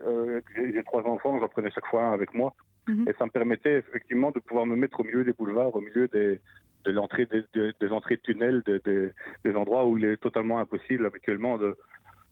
j'ai 0.57 0.85
trois 0.85 1.03
enfants, 1.05 1.38
j'en 1.38 1.49
prenais 1.49 1.71
chaque 1.71 1.87
fois 1.87 2.05
un 2.05 2.12
avec 2.12 2.35
moi. 2.35 2.55
Mhm. 2.87 3.07
Et 3.09 3.12
ça 3.19 3.27
me 3.27 3.31
permettait 3.31 3.77
effectivement 3.79 4.31
de 4.31 4.41
pouvoir 4.41 4.64
me 4.67 4.75
mettre 4.75 5.01
au 5.01 5.05
milieu 5.05 5.23
des 5.23 5.35
boulevards, 5.35 5.75
au 5.77 5.81
milieu 5.81 6.09
des, 6.09 6.41
de 6.85 6.93
l'entrée 6.93 7.27
des, 7.27 7.88
entrées 7.91 8.17
de 8.17 8.23
tunnels, 8.23 8.62
des 8.64 9.55
endroits 9.57 9.87
où 9.87 9.99
il 9.99 10.05
est 10.05 10.17
totalement 10.17 10.59
impossible 10.59 11.07
habituellement 11.07 11.59
de, 11.59 11.77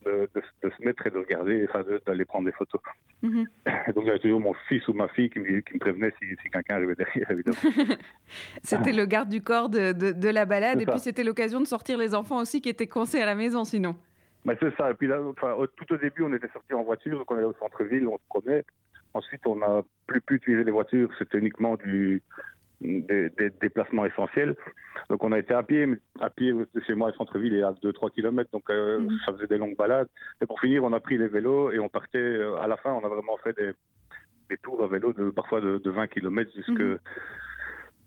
de, 0.07 0.71
se 0.71 0.85
mettre 0.85 1.07
et 1.07 1.11
de 1.11 1.19
regarder, 1.19 1.67
enfin 1.69 1.85
d'aller 2.07 2.25
prendre 2.25 2.47
des 2.47 2.53
photos. 2.53 2.81
Mhm. 3.23 3.47
Donc 3.95 4.09
avait 4.09 4.19
toujours 4.19 4.41
mon 4.41 4.55
fils 4.69 4.87
ou 4.89 4.93
ma 4.93 5.09
fille 5.09 5.31
qui 5.31 5.39
me, 5.39 5.61
qui 5.61 5.75
me 5.75 5.79
prévenait 5.79 6.13
si, 6.21 6.29
si 6.43 6.51
quelqu'un 6.51 6.77
arrivait 6.77 6.95
derrière, 6.95 7.31
évidemment. 7.31 7.57
c'était 8.63 8.93
le 8.93 9.07
garde 9.07 9.29
du 9.29 9.43
corps 9.43 9.69
de, 9.69 9.93
de 9.93 10.29
la 10.29 10.45
balade, 10.45 10.81
et 10.81 10.87
puis 10.87 11.01
c'était 11.01 11.25
l'occasion 11.25 11.61
de 11.61 11.67
sortir 11.67 11.99
les 11.99 12.15
enfants 12.15 12.41
aussi 12.41 12.61
qui 12.61 12.69
étaient 12.69 12.87
coincés 12.87 13.21
à 13.21 13.27
la 13.27 13.35
maison 13.35 13.65
sinon. 13.65 13.97
Bah, 14.45 14.55
c'est 14.61 14.75
ça, 14.77 14.91
et 14.91 14.95
puis 14.95 15.09
là, 15.09 15.21
enfin, 15.23 15.57
tout 15.77 15.93
au 15.93 15.97
début 15.97 16.23
on 16.23 16.33
était 16.33 16.49
sortis 16.53 16.75
en 16.75 16.85
voiture, 16.85 17.19
donc 17.19 17.31
on 17.31 17.37
allait 17.37 17.45
au 17.45 17.55
centre-ville, 17.55 18.07
on 18.07 18.17
se 18.17 18.23
promenait. 18.29 18.65
Ensuite 19.15 19.47
on 19.47 19.57
n'a 19.57 19.83
plus 20.07 20.21
pu 20.21 20.37
utiliser 20.37 20.63
les 20.63 20.71
voitures, 20.71 21.11
c'était 21.19 21.39
uniquement 21.39 21.77
du, 21.77 22.23
des, 22.81 23.31
déplacements 23.61 24.07
essentiels. 24.07 24.57
Donc 25.11 25.23
on 25.25 25.33
a 25.33 25.39
été 25.39 25.55
à 25.55 25.62
pied, 25.62 25.87
à 26.21 26.31
pied 26.31 26.53
chez 26.87 26.95
moi, 26.95 27.11
le 27.11 27.15
centre-ville 27.15 27.55
est 27.55 27.62
à 27.62 27.73
2-3 27.73 28.11
km, 28.12 28.51
donc 28.53 28.69
euh, 28.71 29.01
mhm. 29.01 29.19
ça 29.25 29.33
faisait 29.33 29.47
des 29.47 29.59
longues 29.59 29.77
balades. 29.77 30.09
Et 30.41 30.47
pour 30.47 30.61
finir, 30.61 30.85
on 30.85 30.93
a 30.93 31.01
pris 31.01 31.19
les 31.19 31.29
vélos 31.29 31.71
et 31.73 31.79
on 31.79 31.89
partait, 31.89 32.19
euh, 32.19 32.57
à 32.61 32.67
la 32.67 32.77
fin, 32.77 32.93
on 32.93 33.05
a 33.05 33.09
vraiment 33.09 33.37
fait 33.43 33.57
des, 33.57 33.73
des 34.51 34.59
tours 34.59 34.83
à 34.83 34.89
vélo 34.89 35.12
de 35.12 35.31
parfois 35.31 35.61
de, 35.61 35.81
20 35.85 36.07
km 36.09 36.51
jusque, 36.55 36.71
mhm. 36.71 36.99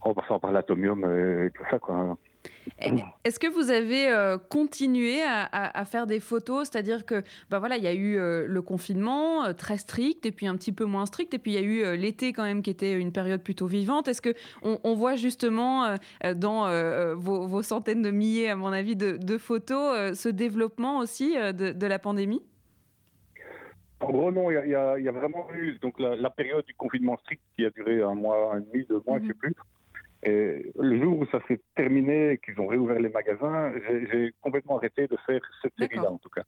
en 0.01 0.13
passant 0.13 0.39
par 0.39 0.51
l'atomium 0.51 1.03
et 1.03 1.51
tout 1.51 1.63
ça. 1.69 1.79
Quoi. 1.79 2.17
Est-ce 3.23 3.39
que 3.39 3.47
vous 3.47 3.69
avez 3.69 4.07
euh, 4.09 4.37
continué 4.37 5.21
à, 5.23 5.85
faire 5.85 6.07
des 6.07 6.19
photos? 6.19 6.69
C'est-à-dire 6.69 7.05
que, 7.05 7.23
bah 7.49 7.59
voilà, 7.59 7.77
il 7.77 7.83
y 7.83 7.87
a 7.87 7.93
eu 7.93 8.17
euh, 8.17 8.45
le 8.47 8.61
confinement 8.61 9.45
euh, 9.45 9.53
très 9.53 9.77
strict, 9.77 10.25
et 10.25 10.31
puis 10.31 10.47
un 10.47 10.55
petit 10.55 10.71
peu 10.71 10.85
moins 10.85 11.05
strict, 11.05 11.33
et 11.33 11.39
puis 11.39 11.51
il 11.51 11.55
y 11.55 11.57
a 11.57 11.61
eu 11.61 11.97
l'été 11.97 12.33
quand 12.33 12.43
même 12.43 12.61
qui 12.61 12.69
était 12.69 12.93
une 12.93 13.11
période 13.11 13.41
plutôt 13.41 13.67
vivante. 13.67 14.07
Est-ce 14.07 14.21
que 14.21 14.33
on, 14.61 14.95
voit 14.95 15.15
justement 15.15 15.95
dans 16.35 17.15
vos, 17.15 17.61
centaines 17.63 18.01
de 18.01 18.11
milliers, 18.11 18.49
à 18.49 18.55
mon 18.55 18.71
avis, 18.71 18.95
de, 18.95 19.37
photos, 19.37 20.17
ce 20.17 20.29
développement 20.29 20.99
aussi 20.99 21.35
de, 21.35 21.85
la 21.85 21.99
pandémie? 21.99 22.41
En 24.01 24.11
gros, 24.11 24.31
non, 24.31 24.51
il 24.51 24.69
y, 24.69 24.75
a 24.75 25.11
vraiment 25.11 25.47
eu 25.53 25.77
donc 25.81 25.99
la, 25.99 26.29
période 26.29 26.65
du 26.65 26.73
confinement 26.73 27.17
strict 27.17 27.41
qui 27.55 27.65
a 27.65 27.69
duré 27.69 28.01
un 28.01 28.15
mois, 28.15 28.55
un 28.55 28.61
demi, 28.61 28.85
deux 28.85 29.01
mois, 29.05 29.19
je 29.19 29.23
ne 29.23 29.27
sais 29.27 29.33
mhm. 29.33 29.39
plus. 29.39 29.55
Et 30.23 30.71
le 30.77 31.01
jour 31.01 31.19
où 31.19 31.25
ça 31.27 31.39
s'est 31.47 31.61
terminé 31.75 32.31
et 32.31 32.37
qu'ils 32.39 32.59
ont 32.59 32.67
réouvert 32.67 32.99
les 32.99 33.09
magasins, 33.09 33.73
j'ai 34.11 34.33
complètement 34.41 34.77
arrêté 34.77 35.07
de 35.07 35.17
faire 35.25 35.41
cette 35.61 35.73
série-là, 35.79 36.11
en 36.11 36.17
tout 36.17 36.29
cas. 36.29 36.43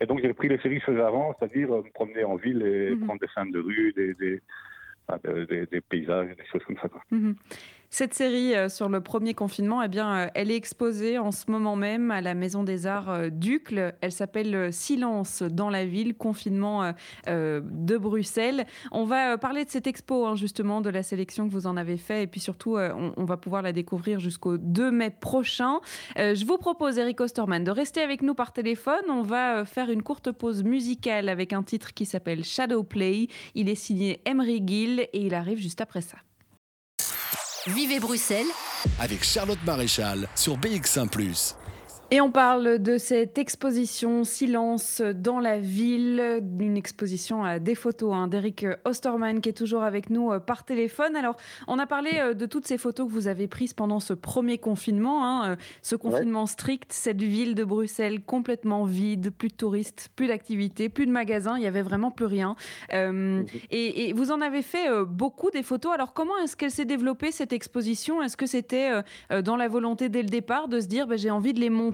Et 0.00 0.06
donc, 0.06 0.20
j'ai 0.20 0.28
repris 0.28 0.48
les 0.48 0.58
séries 0.58 0.80
faisais 0.80 1.00
avant, 1.00 1.34
c'est-à-dire 1.38 1.68
me 1.68 1.92
promener 1.92 2.24
en 2.24 2.34
ville 2.34 2.62
et 2.62 2.94
mhm. 2.94 3.06
prendre 3.06 3.20
des 3.20 3.28
scènes 3.34 3.52
de 3.52 3.60
rue, 3.60 3.92
des, 3.92 4.14
des, 4.14 5.66
des, 5.66 5.80
paysages, 5.80 6.34
des 6.36 6.46
choses 6.50 6.64
comme 6.64 6.78
ça. 6.78 6.88
Mhm. 7.10 7.36
Cette 7.96 8.12
série 8.12 8.56
euh, 8.56 8.68
sur 8.68 8.88
le 8.88 9.00
premier 9.00 9.34
confinement, 9.34 9.80
eh 9.80 9.86
bien, 9.86 10.16
euh, 10.16 10.26
elle 10.34 10.50
est 10.50 10.56
exposée 10.56 11.16
en 11.16 11.30
ce 11.30 11.48
moment 11.48 11.76
même 11.76 12.10
à 12.10 12.20
la 12.20 12.34
Maison 12.34 12.64
des 12.64 12.88
Arts 12.88 13.08
euh, 13.08 13.28
d'Ucle. 13.30 13.94
Elle 14.00 14.10
s'appelle 14.10 14.72
Silence 14.72 15.44
dans 15.44 15.70
la 15.70 15.86
ville, 15.86 16.16
confinement 16.16 16.92
de 17.28 17.96
Bruxelles. 17.96 18.66
On 18.90 19.04
va 19.04 19.38
parler 19.38 19.64
de 19.64 19.70
cette 19.70 19.86
expo, 19.86 20.26
hein, 20.26 20.34
justement, 20.34 20.80
de 20.80 20.90
la 20.90 21.04
sélection 21.04 21.46
que 21.46 21.52
vous 21.52 21.68
en 21.68 21.76
avez 21.76 21.96
fait, 21.96 22.24
et 22.24 22.26
puis 22.26 22.40
surtout, 22.40 22.76
on, 22.76 23.24
va 23.24 23.36
pouvoir 23.36 23.62
la 23.62 23.72
découvrir 23.72 24.18
jusqu'au 24.18 24.58
2 24.58 24.90
mai 24.90 25.10
prochain. 25.10 25.78
Je 26.16 26.44
vous 26.44 26.58
propose, 26.58 26.98
Eric 26.98 27.20
Osterman, 27.20 27.62
de 27.62 27.70
rester 27.70 28.00
avec 28.00 28.22
nous 28.22 28.34
par 28.34 28.52
téléphone. 28.52 29.04
On 29.08 29.22
va 29.22 29.64
faire 29.64 29.90
une 29.90 30.02
courte 30.02 30.32
pause 30.32 30.64
musicale 30.64 31.28
avec 31.28 31.52
un 31.52 31.62
titre 31.62 31.94
qui 31.94 32.06
s'appelle 32.06 32.42
Shadow 32.42 32.82
Play. 32.82 33.28
Il 33.54 33.68
est 33.68 33.76
signé 33.76 34.20
Emery 34.24 34.62
Gill 34.66 35.00
et 35.12 35.26
il 35.26 35.34
arrive 35.34 35.58
juste 35.58 35.80
après 35.80 36.00
ça. 36.00 36.16
Vivez 37.66 37.98
Bruxelles. 37.98 38.46
Avec 38.98 39.24
Charlotte 39.24 39.58
Maréchal 39.64 40.28
sur 40.34 40.58
BX1⁇ 40.58 41.08
et 42.10 42.20
on 42.20 42.30
parle 42.30 42.78
de 42.78 42.98
cette 42.98 43.38
exposition 43.38 44.24
Silence 44.24 45.00
dans 45.00 45.40
la 45.40 45.58
ville, 45.58 46.42
une 46.60 46.76
exposition 46.76 47.44
à 47.44 47.58
des 47.58 47.74
photos 47.74 48.12
hein, 48.14 48.28
d'Eric 48.28 48.66
Osterman 48.84 49.40
qui 49.40 49.48
est 49.48 49.54
toujours 49.54 49.82
avec 49.82 50.10
nous 50.10 50.30
euh, 50.30 50.38
par 50.38 50.64
téléphone. 50.64 51.16
Alors, 51.16 51.36
on 51.66 51.78
a 51.78 51.86
parlé 51.86 52.10
euh, 52.16 52.34
de 52.34 52.44
toutes 52.44 52.66
ces 52.66 52.76
photos 52.76 53.08
que 53.08 53.12
vous 53.12 53.26
avez 53.26 53.48
prises 53.48 53.72
pendant 53.72 54.00
ce 54.00 54.12
premier 54.12 54.58
confinement, 54.58 55.24
hein, 55.24 55.52
euh, 55.52 55.56
ce 55.80 55.96
confinement 55.96 56.46
strict, 56.46 56.92
cette 56.92 57.22
ville 57.22 57.54
de 57.54 57.64
Bruxelles 57.64 58.20
complètement 58.22 58.84
vide, 58.84 59.30
plus 59.30 59.48
de 59.48 59.54
touristes, 59.54 60.10
plus 60.14 60.28
d'activités, 60.28 60.90
plus 60.90 61.06
de 61.06 61.12
magasins, 61.12 61.56
il 61.56 61.60
n'y 61.60 61.66
avait 61.66 61.82
vraiment 61.82 62.10
plus 62.10 62.26
rien. 62.26 62.54
Mhm. 62.92 63.46
et, 63.70 64.12
vous 64.12 64.30
en 64.30 64.40
avez 64.40 64.62
fait 64.62 64.88
beaucoup 65.06 65.50
des 65.50 65.62
photos. 65.62 65.92
Alors, 65.92 66.12
comment 66.12 66.36
est-ce 66.38 66.56
qu'elle 66.56 66.70
s'est 66.70 66.84
développée 66.84 67.32
cette 67.32 67.52
exposition? 67.52 68.22
Est-ce 68.22 68.36
que 68.36 68.46
c'était 68.46 68.90
dans 69.42 69.56
la 69.56 69.68
volonté 69.68 70.08
dès 70.08 70.22
le 70.22 70.28
départ 70.28 70.68
de 70.68 70.80
se 70.80 70.86
dire 70.86 71.06
bah, 71.06 71.16
j'ai 71.16 71.30
envie 71.30 71.52
de 71.52 71.60
les 71.60 71.70
montrer 71.70 71.93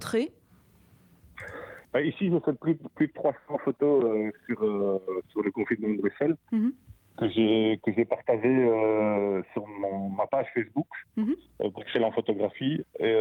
bah, 1.92 2.00
ici, 2.02 2.30
j'ai 2.30 2.40
fait 2.40 2.52
plus, 2.52 2.76
plus 2.94 3.08
de 3.08 3.12
300 3.12 3.36
photos 3.64 4.04
euh, 4.04 4.30
sur, 4.46 4.62
euh, 4.62 5.02
sur 5.30 5.42
le 5.42 5.50
confinement 5.50 5.88
de 5.88 6.00
Bruxelles 6.00 6.36
mhm. 6.52 6.72
que 7.18 7.28
j'ai 7.92 8.04
partagé 8.04 8.46
euh, 8.46 9.42
sur 9.52 9.66
mon, 9.66 10.08
ma 10.08 10.26
page 10.28 10.46
Facebook, 10.54 10.86
mhm. 11.16 11.34
Bruxelles 11.72 12.04
en 12.04 12.12
photographie. 12.12 12.84
Et, 13.00 13.12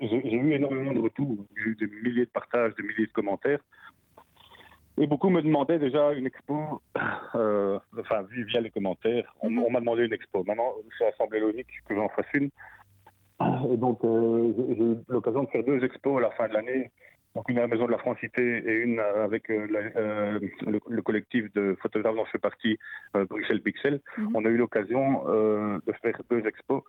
j'ai 0.00 0.36
eu 0.36 0.52
énormément 0.52 0.92
de 0.92 1.00
retours. 1.00 1.36
J'ai 1.56 1.70
eu 1.70 1.76
des 1.76 1.88
milliers 1.88 2.26
de 2.26 2.30
partages, 2.30 2.74
des 2.76 2.84
milliers 2.84 3.06
de 3.06 3.12
commentaires. 3.12 3.60
Et 5.00 5.06
beaucoup 5.06 5.30
me 5.30 5.42
demandaient 5.42 5.78
déjà 5.78 6.12
une 6.12 6.26
expo, 6.26 6.82
enfin, 6.94 8.26
via 8.30 8.60
les 8.60 8.70
commentaires. 8.70 9.32
On, 9.40 9.50
mhm. 9.50 9.64
on 9.64 9.70
m'a 9.70 9.80
demandé 9.80 10.04
une 10.04 10.12
expo. 10.12 10.44
Maintenant, 10.44 10.72
ça 10.98 11.06
a 11.06 11.12
semblé 11.12 11.40
logique 11.40 11.68
que 11.88 11.96
j'en 11.96 12.08
fasse 12.10 12.26
une. 12.34 12.50
Et 13.70 13.76
donc, 13.76 14.04
euh, 14.04 14.52
j'ai 14.56 14.84
eu 14.84 14.96
l'occasion 15.08 15.44
de 15.44 15.48
faire 15.48 15.64
deux 15.64 15.82
expos 15.84 16.18
à 16.18 16.20
la 16.20 16.30
fin 16.30 16.48
de 16.48 16.54
l'année. 16.54 16.90
Donc, 17.34 17.48
une 17.48 17.58
à 17.58 17.62
la 17.62 17.66
Maison 17.68 17.86
de 17.86 17.92
la 17.92 17.98
Francité 17.98 18.42
et 18.42 18.74
une 18.82 19.00
avec 19.00 19.50
euh, 19.50 19.66
euh, 19.96 20.40
le, 20.66 21.02
collectif 21.02 21.52
de 21.54 21.76
photographes 21.80 22.16
dont 22.16 22.24
je 22.24 22.30
fais 22.30 22.38
partie, 22.38 22.78
Bruxelles 23.28 23.62
Pixel. 23.62 24.00
Mhm. 24.16 24.30
On 24.34 24.44
a 24.44 24.48
eu 24.48 24.56
l'occasion 24.56 25.24
de 25.24 25.92
faire 26.02 26.20
deux 26.30 26.46
expos. 26.46 26.82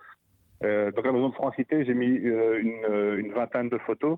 donc, 0.61 1.05
à 1.05 1.07
la 1.07 1.11
Maison 1.11 1.29
de 1.29 1.35
Francité, 1.35 1.85
j'ai 1.85 1.93
mis 1.93 2.07
une, 2.07 3.31
vingtaine 3.33 3.69
de 3.69 3.77
photos. 3.79 4.17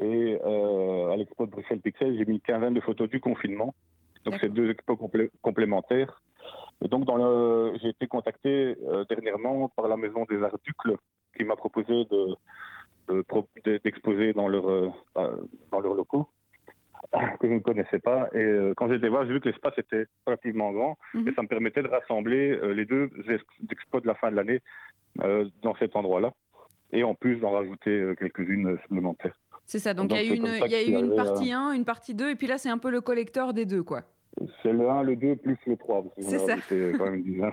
Et 0.00 0.38
à 0.40 1.16
l'expo 1.16 1.46
de 1.46 1.50
Bruxelles 1.50 1.80
Pixel, 1.80 2.16
j'ai 2.16 2.24
mis 2.24 2.34
une 2.34 2.40
quinzaine 2.40 2.74
de 2.74 2.80
photos 2.80 3.08
du 3.08 3.20
confinement. 3.20 3.74
Donc, 4.24 4.36
c'est 4.40 4.52
deux 4.52 4.70
expos 4.70 4.96
complémentaires. 5.42 6.22
Et 6.82 6.88
donc, 6.88 7.06
j'ai 7.82 7.88
été 7.88 8.06
contacté 8.06 8.76
dernièrement 9.10 9.68
par 9.68 9.88
la 9.88 9.96
Maison 9.96 10.24
des 10.30 10.42
Arts 10.42 10.58
Ducles 10.64 10.96
qui 11.36 11.44
m'a 11.44 11.56
proposé 11.56 12.04
de, 12.06 13.78
d'exposer 13.84 14.32
dans, 14.32 14.48
leur, 14.48 14.68
euh, 14.68 14.90
dans 15.70 15.80
leurs 15.80 15.94
locaux. 15.94 16.28
que 17.40 17.46
je 17.48 17.52
ne 17.54 17.60
connaissais 17.60 18.00
pas. 18.00 18.28
Et 18.34 18.38
euh, 18.38 18.74
quand 18.76 18.88
j'étais 18.88 19.08
voir, 19.08 19.24
j'ai 19.24 19.32
vu 19.32 19.40
que 19.40 19.48
l'espace 19.48 19.78
était 19.78 20.06
relativement 20.26 20.72
grand 20.72 20.98
Mhm. 21.14 21.28
et 21.28 21.32
ça 21.34 21.42
me 21.42 21.46
permettait 21.48 21.82
de 21.82 21.88
rassembler 21.88 22.50
euh, 22.60 22.72
les 22.74 22.84
deux 22.86 23.08
ex- 23.28 23.42
expos 23.70 24.02
de 24.02 24.08
la 24.08 24.16
fin 24.16 24.30
de 24.32 24.36
l'année 24.36 24.60
euh, 25.22 25.48
dans 25.62 25.76
cet 25.76 25.94
endroit-là. 25.94 26.32
Et 26.92 27.04
en 27.04 27.14
plus 27.14 27.36
d'en 27.36 27.52
rajouter 27.52 28.14
quelques-unes 28.18 28.78
supplémentaires. 28.82 29.38
C'est 29.64 29.78
ça, 29.78 29.92
donc 29.94 30.10
il 30.10 30.16
y 30.16 30.18
a 30.18 30.24
eu 30.24 30.36
une, 30.36 30.46
y 30.46 30.74
a 30.74 30.82
y 30.82 31.16
partie 31.16 31.52
1, 31.52 31.72
une 31.72 31.84
partie 31.84 32.14
2, 32.14 32.30
et 32.30 32.34
puis 32.34 32.46
là 32.46 32.56
c'est 32.58 32.70
un 32.70 32.78
peu 32.78 32.90
le 32.90 33.00
collecteur 33.02 33.52
des 33.52 33.66
deux, 33.66 33.82
quoi. 33.82 34.00
C'est 34.62 34.72
le 34.72 34.88
1, 34.88 35.02
le 35.02 35.14
2 35.16 35.36
plus 35.36 35.58
le 35.66 35.76
3. 35.76 36.02
parce 36.02 36.14
que 36.16 36.22
C'est 36.22 36.38
ça. 36.38 36.56
quand 36.98 37.10
même. 37.10 37.52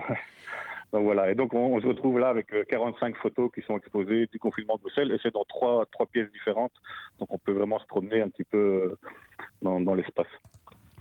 Donc 0.96 1.04
voilà, 1.04 1.30
et 1.30 1.34
donc 1.34 1.52
on, 1.52 1.76
on 1.76 1.80
se 1.82 1.86
retrouve 1.86 2.18
là 2.18 2.30
avec 2.30 2.50
euh, 2.54 2.64
45 2.70 3.16
photos 3.16 3.50
qui 3.54 3.60
sont 3.60 3.76
exposées 3.76 4.28
du 4.32 4.38
confinement 4.38 4.76
de 4.76 4.80
Bruxelles, 4.80 5.12
et 5.12 5.18
c'est 5.22 5.30
dans 5.30 5.44
trois, 5.44 5.84
trois 5.92 6.06
pièces 6.06 6.32
différentes, 6.32 6.72
donc 7.18 7.30
on 7.34 7.36
peut 7.36 7.52
vraiment 7.52 7.78
se 7.78 7.84
promener 7.84 8.22
un 8.22 8.30
petit 8.30 8.44
peu 8.44 8.56
euh, 8.56 8.98
dans, 9.60 9.78
dans 9.78 9.94
l'espace. 9.94 10.26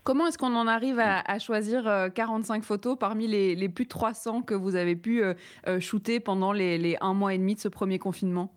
Comment 0.04 0.28
est-ce 0.28 0.38
qu'on 0.38 0.54
en 0.54 0.68
arrive 0.68 1.00
à, 1.00 1.22
à 1.22 1.40
choisir 1.40 1.88
euh, 1.88 2.10
45 2.10 2.66
photos 2.66 2.98
parmi 3.00 3.26
les, 3.26 3.56
les 3.56 3.70
plus 3.70 3.86
de 3.86 3.90
300 3.90 4.42
que 4.42 4.54
vous 4.54 4.76
avez 4.76 4.98
pu 4.98 5.24
euh, 5.24 5.34
euh, 5.66 5.80
shooter 5.80 6.20
pendant 6.20 6.52
les, 6.52 6.78
les 6.78 6.98
un 7.00 7.14
mois 7.14 7.34
et 7.34 7.38
demi 7.38 7.56
de 7.56 7.62
ce 7.62 7.70
premier 7.70 7.98
confinement? 7.98 8.52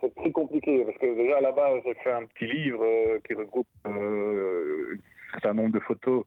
C'est 0.00 0.14
très 0.14 0.30
compliqué, 0.30 0.82
parce 0.86 0.96
que 0.96 1.14
déjà 1.14 1.36
à 1.36 1.40
la 1.42 1.52
base, 1.52 1.82
j'ai 1.84 1.94
fait 2.02 2.12
un 2.12 2.24
petit 2.24 2.46
livre 2.46 2.82
euh, 2.82 3.18
qui 3.26 3.34
regroupe 3.34 3.66
euh, 3.86 4.96
un 5.28 5.40
certain 5.40 5.52
nombre 5.52 5.74
de 5.74 5.80
photos, 5.80 6.24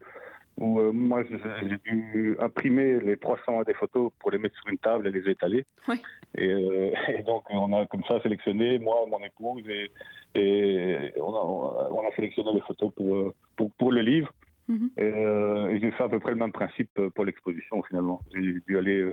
où 0.57 0.79
euh, 0.79 0.91
moi 0.91 1.23
j'ai 1.23 1.77
dû 1.83 2.37
imprimer 2.39 2.99
les 3.01 3.17
300 3.17 3.63
des 3.63 3.73
photos 3.73 4.11
pour 4.19 4.31
les 4.31 4.37
mettre 4.37 4.55
sur 4.55 4.69
une 4.69 4.77
table 4.77 5.07
et 5.07 5.11
les 5.11 5.29
étaler. 5.29 5.65
Oui. 5.87 6.01
Et, 6.37 6.49
euh, 6.49 6.91
et 7.09 7.23
donc 7.23 7.43
on 7.49 7.73
a 7.73 7.85
comme 7.87 8.03
ça 8.07 8.21
sélectionné, 8.21 8.79
moi, 8.79 9.05
mon 9.09 9.19
épouse, 9.19 9.63
et, 9.67 9.91
et 10.35 11.11
on, 11.17 11.35
a, 11.35 11.89
on 11.91 12.07
a 12.07 12.15
sélectionné 12.15 12.51
les 12.53 12.61
photos 12.61 12.93
pour, 12.93 13.15
euh, 13.15 13.33
pour, 13.57 13.71
pour 13.71 13.91
le 13.91 14.01
livre. 14.01 14.31
Mhm. 14.67 14.89
Et, 14.97 15.03
euh, 15.03 15.79
j'ai 15.79 15.91
fait 15.91 16.03
à 16.03 16.09
peu 16.09 16.19
près 16.19 16.31
le 16.31 16.37
même 16.37 16.51
principe 16.51 16.99
pour 17.13 17.25
l'exposition 17.25 17.83
finalement. 17.83 18.21
J'ai 18.33 18.59
dû 18.65 18.77
aller 18.77 19.11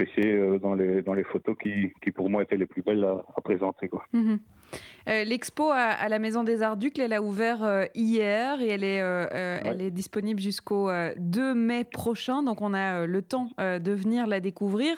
euh, 0.00 0.58
dans, 0.58 0.74
les, 0.74 1.02
dans 1.02 1.14
les 1.14 1.24
photos 1.24 1.56
qui, 1.62 1.92
qui 2.02 2.10
pour 2.10 2.28
moi 2.28 2.42
étaient 2.42 2.56
les 2.56 2.66
plus 2.66 2.82
belles 2.82 3.04
à, 3.04 3.24
à 3.36 3.40
présenter. 3.40 3.88
Quoi. 3.88 4.04
Mhm. 4.12 4.38
Euh, 5.08 5.22
L'expo 5.24 5.70
à, 5.70 5.76
à 5.76 6.08
la 6.08 6.18
Maison 6.18 6.42
des 6.42 6.62
Arts 6.62 6.76
Ducles, 6.76 7.00
elle 7.00 7.12
a 7.12 7.22
ouvert 7.22 7.62
euh, 7.62 7.84
hier 7.94 8.60
et 8.60 8.68
elle 8.70 8.82
est, 8.82 9.00
euh, 9.02 9.26
elle 9.62 9.80
est 9.82 9.90
disponible 9.92 10.40
jusqu'au 10.40 10.90
euh, 10.90 11.12
2 11.18 11.54
mai 11.54 11.84
prochain, 11.84 12.42
donc 12.42 12.60
on 12.60 12.74
a 12.74 13.06
le 13.06 13.22
temps 13.22 13.50
de 13.58 13.92
venir 13.92 14.26
la 14.26 14.40
découvrir. 14.40 14.96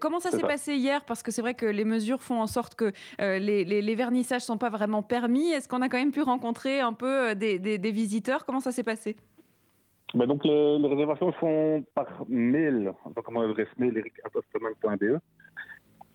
Comment 0.00 0.18
ça 0.18 0.30
s'est 0.30 0.38
passé 0.48 0.74
hier? 0.74 1.04
Parce 1.04 1.22
que 1.22 1.30
c'est 1.30 1.42
vrai 1.42 1.54
que 1.54 1.66
les 1.66 1.84
mesures 1.84 2.22
font 2.22 2.40
en 2.40 2.46
sorte 2.48 2.74
que 2.74 2.92
les, 3.20 3.64
les- 3.64 3.82
les 3.82 3.94
vernissages 3.94 4.42
sont 4.42 4.58
pas 4.58 4.70
vraiment 4.70 5.02
permis. 5.02 5.50
Est-ce 5.52 5.68
qu'on 5.68 5.82
a 5.82 5.88
quand 5.88 5.98
même 5.98 6.10
pu 6.12 6.22
rencontrer 6.22 6.80
un 6.80 6.92
peu 6.92 7.34
des, 7.36 7.58
des- 7.60 7.78
des 7.78 7.90
visiteurs? 7.92 8.44
Comment 8.46 8.60
ça 8.60 8.72
s'est 8.72 8.82
passé? 8.82 9.14
Donc 10.14 10.44
les, 10.44 10.78
les 10.78 10.88
réservations 10.88 11.32
se 11.32 11.38
font 11.38 11.84
par 11.94 12.24
mail, 12.28 12.92
donc 13.16 13.30
mon 13.30 13.40
adresse 13.42 13.68
mail 13.78 13.98
eric@postman.be. 13.98 15.18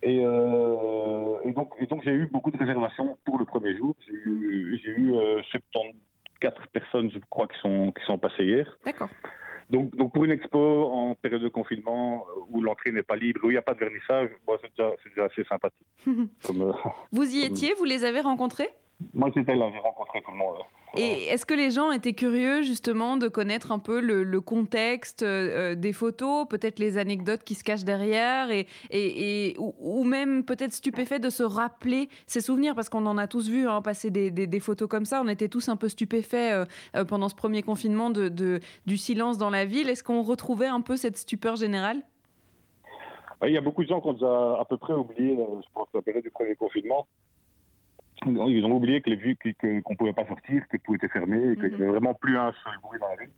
Et, 0.02 0.22
euh, 0.24 1.36
et 1.44 1.52
donc, 1.52 1.74
et 1.78 1.86
donc 1.86 2.04
j'ai 2.04 2.12
eu 2.14 2.28
beaucoup 2.28 2.52
de 2.52 2.58
réservations 2.58 3.18
pour 3.26 3.38
le 3.38 3.46
premier 3.46 3.76
jour. 3.76 3.96
J'ai 4.08 4.14
eu, 4.14 4.82
eu 4.86 5.14
euh, 5.14 5.42
74 5.52 6.68
personnes, 6.72 7.12
je 7.12 7.20
crois, 7.30 7.48
qui 7.48 7.60
sont, 7.60 7.92
qui 7.92 8.06
sont 8.06 8.18
passées 8.18 8.46
hier. 8.46 8.78
D'accord. 8.86 9.10
Donc, 9.70 9.96
donc 9.96 10.14
pour 10.14 10.24
une 10.24 10.32
expo 10.32 10.86
en 10.86 11.16
période 11.16 11.42
de 11.42 11.50
confinement 11.50 12.26
euh, 12.30 12.42
où 12.50 12.62
l'entrée 12.62 12.92
n'est 12.92 13.04
pas 13.04 13.18
libre, 13.18 13.42
où 13.44 13.50
il 13.50 13.54
n'y 13.54 13.58
a 13.58 13.62
pas 13.62 13.74
de 13.74 13.80
vernissage, 13.80 14.30
moi, 14.48 14.58
c'est 14.62 14.72
déjà, 14.76 14.92
déjà 15.06 15.26
assez 15.26 15.44
sympathique. 15.44 15.86
Comme, 16.46 16.62
euh, 16.62 16.72
Vous 17.12 17.36
y 17.36 17.44
étiez 17.44 17.74
Vous 17.76 17.84
les 17.84 18.06
avez 18.06 18.22
rencontrés? 18.22 18.70
Moi, 19.14 19.32
j'étais 19.36 19.56
là, 19.56 19.70
j'ai 19.74 19.80
rencontré 19.80 20.22
tout 20.22 20.32
le 20.32 20.38
monde. 20.38 20.56
Et 20.98 21.26
est-ce 21.28 21.46
que 21.46 21.54
les 21.54 21.70
gens 21.70 21.92
étaient 21.92 22.14
curieux 22.14 22.64
justement 22.64 23.16
de 23.16 23.28
connaître 23.28 23.72
un 23.72 23.78
peu 23.78 24.02
le, 24.02 24.24
le 24.24 24.42
contexte 24.42 25.22
euh, 25.22 25.76
des 25.76 25.94
photos, 25.94 26.48
peut-être 26.50 26.80
les 26.80 26.98
anecdotes 26.98 27.44
qui 27.44 27.54
se 27.54 27.64
cachent 27.64 27.84
derrière, 27.84 28.50
et, 28.50 28.66
et, 28.90 29.50
et- 29.52 29.56
ou, 29.60 29.76
ou 29.80 30.04
même 30.04 30.44
peut-être 30.44 30.74
stupéfaits 30.74 31.22
de 31.22 31.30
se 31.30 31.44
rappeler 31.44 32.10
ces 32.26 32.42
souvenirs, 32.42 32.74
parce 32.74 32.90
qu'on 32.90 33.06
en 33.06 33.20
a 33.20 33.28
tous 33.28 33.50
vu 33.50 33.68
hein, 33.68 33.84
passer 33.84 34.10
des, 34.10 34.32
des- 34.32 34.48
des 34.48 34.60
photos 34.60 34.90
comme 34.90 35.06
ça, 35.06 35.22
on 35.24 35.28
était 35.28 35.48
tous 35.48 35.70
un 35.70 35.76
peu 35.78 35.90
stupéfaits 35.90 36.34
euh, 36.34 36.66
euh, 36.96 37.06
pendant 37.06 37.30
ce 37.30 37.36
premier 37.36 37.62
confinement 37.62 38.10
de, 38.10 38.28
de- 38.28 38.60
du 38.88 38.98
silence 38.98 39.38
dans 39.38 39.52
la 39.52 39.66
ville. 39.66 39.90
Est-ce 39.90 40.04
qu'on 40.04 40.24
retrouvait 40.24 40.66
un 40.68 40.82
peu 40.82 40.98
cette 40.98 41.18
stupeur 41.18 41.56
générale? 41.56 42.02
Il 43.46 43.54
y 43.54 43.58
a 43.58 43.62
beaucoup 43.62 43.84
de 43.84 43.88
gens 43.88 44.02
ont 44.04 44.14
déjà 44.14 44.60
à 44.60 44.66
peu 44.68 44.76
près 44.78 44.94
oublié, 44.94 45.38
euh, 45.40 45.46
je 45.62 45.68
pense, 45.74 45.88
la 45.94 46.02
période 46.02 46.24
du 46.24 46.32
premier 46.32 46.56
confinement. 46.56 47.08
Ils 48.26 48.66
ont 48.66 48.72
oublié 48.72 49.02
que 49.02 49.10
les 49.10 49.16
vues 49.16 49.38
qu'on 49.60 49.68
ne 49.68 49.96
pouvait 49.96 50.14
pas 50.14 50.26
sortir, 50.26 50.64
que 50.70 50.78
tout 50.78 50.96
était 50.96 51.08
fermé, 51.08 51.52
et 51.52 51.56
qu'il 51.56 51.70
n'y 51.70 51.76
avait 51.76 51.88
vraiment 51.88 52.14
plus 52.14 52.38
un 52.38 52.52
seul 52.64 52.74
bruit 52.82 53.00
dans 53.00 53.08
la 53.08 53.16
rue. 53.16 53.30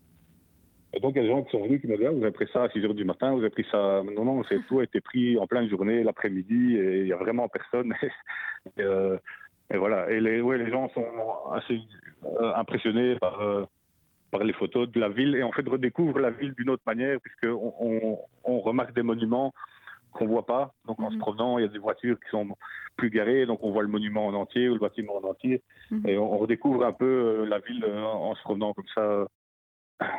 Et 0.94 1.00
donc, 1.00 1.14
il 1.16 1.18
y 1.18 1.20
a 1.20 1.24
des 1.24 1.30
gens 1.30 1.44
qui 1.44 1.52
sont 1.52 1.64
venus 1.64 1.80
qui 1.80 1.88
m'ont 1.88 1.98
dit 1.98 2.06
ah, 2.06 2.12
Vous 2.12 2.24
avez 2.24 2.32
pris 2.32 2.48
ça 2.52 2.64
à 2.64 2.70
6 2.70 2.80
h 2.80 2.94
du 2.94 3.06
matin, 3.06 3.32
vous 3.32 3.40
avez 3.40 3.50
pris 3.50 3.66
ça. 3.72 4.02
Non, 4.16 4.26
non, 4.26 4.44
c'est 4.44 4.60
tout 4.68 4.80
a 4.80 4.84
été 4.84 5.00
pris 5.02 5.38
en 5.38 5.48
pleine 5.48 5.70
journée, 5.70 6.04
l'après-midi, 6.04 6.76
et 6.76 7.00
il 7.00 7.06
n'y 7.06 7.14
a 7.14 7.18
vraiment 7.18 7.48
personne. 7.48 7.94
et, 8.78 8.82
euh, 8.82 9.18
et 9.74 9.78
voilà. 9.78 10.10
Et 10.12 10.20
les, 10.20 10.42
ouais, 10.42 10.58
les 10.58 10.70
gens 10.70 10.90
sont 10.90 11.06
assez 11.54 11.80
euh, 12.26 12.54
impressionnés 12.56 13.16
par, 13.20 13.42
euh, 13.42 13.66
par 14.32 14.44
les 14.44 14.54
photos 14.54 14.90
de 14.90 15.00
la 15.00 15.10
ville, 15.10 15.36
et 15.36 15.44
en 15.44 15.52
fait, 15.52 15.68
redécouvrent 15.68 16.20
la 16.20 16.32
ville 16.32 16.54
d'une 16.56 16.70
autre 16.70 16.84
manière, 16.86 17.20
puisqu'on 17.22 17.74
on, 17.80 18.20
on 18.44 18.60
remarque 18.60 18.94
des 18.94 19.04
monuments 19.04 19.54
qu'on 20.14 20.28
voit 20.28 20.46
pas. 20.46 20.74
Donc 20.86 21.00
en 21.02 21.10
se 21.10 21.16
Mhm. 21.16 21.22
promenant, 21.22 21.58
il 21.58 21.62
y 21.62 21.66
a 21.66 21.70
des 21.70 21.78
voitures 21.80 22.20
qui 22.20 22.30
sont 22.30 22.48
plus 22.98 23.10
garées, 23.10 23.46
donc 23.46 23.60
on 23.64 23.72
voit 23.72 23.84
le 23.84 23.88
monument 23.88 24.28
en 24.28 24.34
entier 24.34 24.70
ou 24.70 24.74
le 24.74 24.80
bâtiment 24.80 25.18
en 25.18 25.24
entier. 25.30 25.62
Mhm. 25.92 26.08
Et 26.08 26.18
on, 26.18 26.34
on 26.34 26.38
redécouvre 26.38 26.86
un 26.86 26.94
peu 26.94 27.06
euh, 27.42 27.46
la 27.46 27.60
ville 27.60 27.84
euh, 27.88 28.04
en 28.04 28.36
se 28.36 28.42
promenant 28.42 28.74
comme 28.74 28.88
ça. 28.94 29.26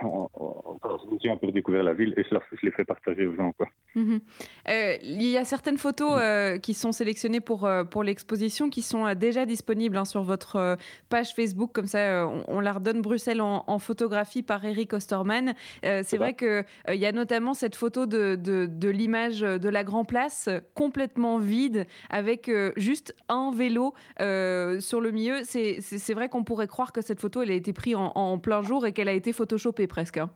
On, 0.05 0.29
on, 0.35 0.79
on 0.79 1.31
un 1.31 1.37
peu 1.37 1.47
redécouvrir 1.47 1.83
la 1.83 1.93
ville 1.95 2.15
et 2.17 2.23
cela, 2.25 2.41
je 2.53 2.65
l'ai 2.65 2.73
fait 2.73 2.85
partager 2.85 3.27
aux 3.27 3.35
gens. 3.35 3.53
Quoi. 3.53 3.67
Mhm. 3.95 4.21
Euh, 4.69 4.97
il 5.03 5.23
y 5.23 5.37
a 5.37 5.45
certaines 5.45 5.77
photos 5.77 6.13
euh, 6.17 6.59
qui 6.59 6.73
sont 6.73 6.93
sélectionnées 6.93 7.41
pour, 7.41 7.67
euh, 7.67 7.85
pour 7.85 8.03
l'exposition 8.05 8.71
qui 8.71 8.81
sont 8.81 9.13
déjà 9.15 9.45
disponibles 9.45 9.97
hein, 9.97 10.05
sur 10.05 10.23
votre 10.23 10.79
page 11.09 11.35
Facebook. 11.35 11.73
Comme 11.73 11.87
ça, 11.87 12.27
on, 12.27 12.45
on 12.49 12.61
la 12.61 12.73
redonne 12.73 13.03
Bruxelles 13.03 13.43
en, 13.43 13.65
en 13.67 13.79
photographie 13.79 14.43
par 14.43 14.65
Eric 14.65 14.93
Osterman. 14.93 15.55
C'est 15.83 16.17
vrai 16.17 16.35
qu'il 16.35 16.65
y 16.95 17.07
a 17.07 17.13
notamment 17.13 17.55
cette 17.55 17.77
photo 17.77 18.07
de, 18.07 18.37
de, 18.37 18.67
de 18.67 18.89
l'image 18.89 19.41
de 19.41 19.69
la 19.69 19.85
Grand 19.85 20.05
Place 20.05 20.49
complètement 20.75 21.39
vide 21.39 21.87
avec 22.09 22.51
juste 22.77 23.15
un 23.29 23.53
vélo 23.55 23.95
sur 24.19 25.01
le 25.01 25.11
milieu. 25.11 25.41
C'est 25.43 26.15
vrai 26.15 26.29
qu'on 26.29 26.45
pourrait 26.45 26.69
croire 26.69 26.93
que 26.93 27.03
cette 27.03 27.21
photo 27.21 27.43
elle 27.43 27.51
a 27.51 27.55
été 27.55 27.73
prise 27.73 27.97
en, 27.97 28.13
en 28.15 28.39
plein 28.39 28.63
jour 28.63 28.87
et 28.87 28.93
qu'elle 28.93 29.09
a 29.09 29.13
été 29.13 29.33
photoshopée 29.33 29.87
presque. 29.87 30.17
hein. 30.19 30.31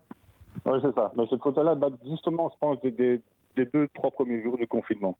Oui, 0.64 0.79
c'est 0.83 0.95
ça. 0.95 1.12
Mais 1.16 1.25
cette 1.31 1.42
photo-là 1.42 1.75
date 1.75 1.92
justement, 2.09 2.51
je 2.53 2.59
pense, 2.59 2.81
des, 2.81 2.90
des, 2.90 3.21
des 3.57 3.66
deux, 3.66 3.88
trois 3.95 4.11
premiers 4.11 4.42
jours 4.42 4.59
de 4.59 4.64
confinement. 4.64 5.16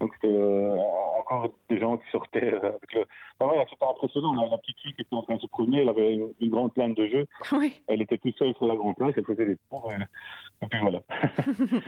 Donc 0.00 0.12
c'était 0.14 0.34
euh, 0.34 0.76
encore 1.18 1.48
des 1.70 1.78
gens 1.78 1.96
qui 1.96 2.10
sortaient 2.10 2.52
euh, 2.52 2.58
avec 2.58 2.92
le. 2.92 3.04
Ah 3.40 3.46
ouais, 3.46 3.64
c'était 3.70 3.86
impressionnant. 3.86 4.34
La, 4.34 4.48
la 4.48 4.58
petite 4.58 4.78
fille 4.80 4.92
qui 4.92 5.02
était 5.02 5.14
en 5.14 5.22
train 5.22 5.36
de 5.36 5.40
se 5.40 5.46
promener, 5.46 5.80
elle 5.80 5.88
avait 5.88 6.14
une, 6.14 6.50
grande 6.50 6.74
plainte 6.74 6.96
de 6.96 7.06
jeux. 7.06 7.26
oui. 7.52 7.80
Elle 7.86 8.02
était 8.02 8.18
toute 8.18 8.36
seule 8.36 8.54
sur 8.56 8.66
la 8.66 8.76
grande 8.76 8.96
place, 8.96 9.14
elle 9.16 9.24
faisait 9.24 9.46
des 9.46 9.56
tours. 9.70 9.90
Et, 9.92 10.64
et 10.64 10.68
puis 10.68 10.78
voilà. 10.80 11.00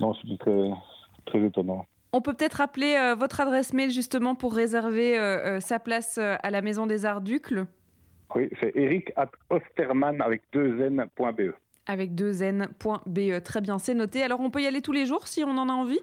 non, 0.00 0.12
c'était 0.14 0.36
très, 0.36 0.70
très 1.24 1.40
étonnant. 1.40 1.86
On 2.12 2.22
peut 2.22 2.32
peut-être 2.32 2.54
rappeler 2.54 2.96
euh, 2.96 3.14
votre 3.14 3.40
adresse 3.40 3.74
mail 3.74 3.90
justement 3.90 4.34
pour 4.34 4.54
réserver 4.54 5.18
euh, 5.18 5.56
euh, 5.56 5.60
sa 5.60 5.78
place 5.78 6.16
euh, 6.18 6.36
à 6.42 6.50
la 6.50 6.62
Maison 6.62 6.86
des 6.86 7.04
Arts 7.04 7.20
Ducles 7.20 7.66
Oui, 8.34 8.48
c'est 8.60 8.74
eric 8.74 9.12
at 9.16 9.30
osterman 9.50 10.20
avec 10.22 10.42
deux 10.52 10.80
n.be. 10.80 11.52
avec 11.88 12.14
deux 12.14 12.42
n.be. 12.42 13.42
Très 13.42 13.60
bien, 13.60 13.78
c'est 13.78 13.94
noté. 13.94 14.22
Alors 14.22 14.40
on 14.40 14.50
peut 14.50 14.60
y 14.62 14.66
aller 14.66 14.82
tous 14.82 14.92
les 14.92 15.06
jours 15.06 15.26
si 15.26 15.42
on 15.42 15.50
en 15.58 15.68
a 15.68 15.72
envie? 15.72 16.00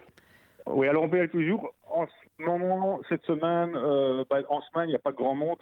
Oui, 0.66 0.88
alors 0.88 1.04
on 1.04 1.10
peut 1.10 1.18
y 1.18 1.20
aller 1.22 1.30
toujours. 1.30 1.74
En 1.90 2.06
ce 2.08 2.44
moment, 2.44 3.00
cette 3.08 3.24
semaine, 3.26 3.74
euh, 3.76 4.26
bah, 4.30 4.40
en 4.50 4.62
semaine, 4.62 4.88
il 4.90 4.92
n'y 4.92 4.96
a 4.96 5.00
pas 5.00 5.12
grand 5.14 5.36
monde. 5.36 5.60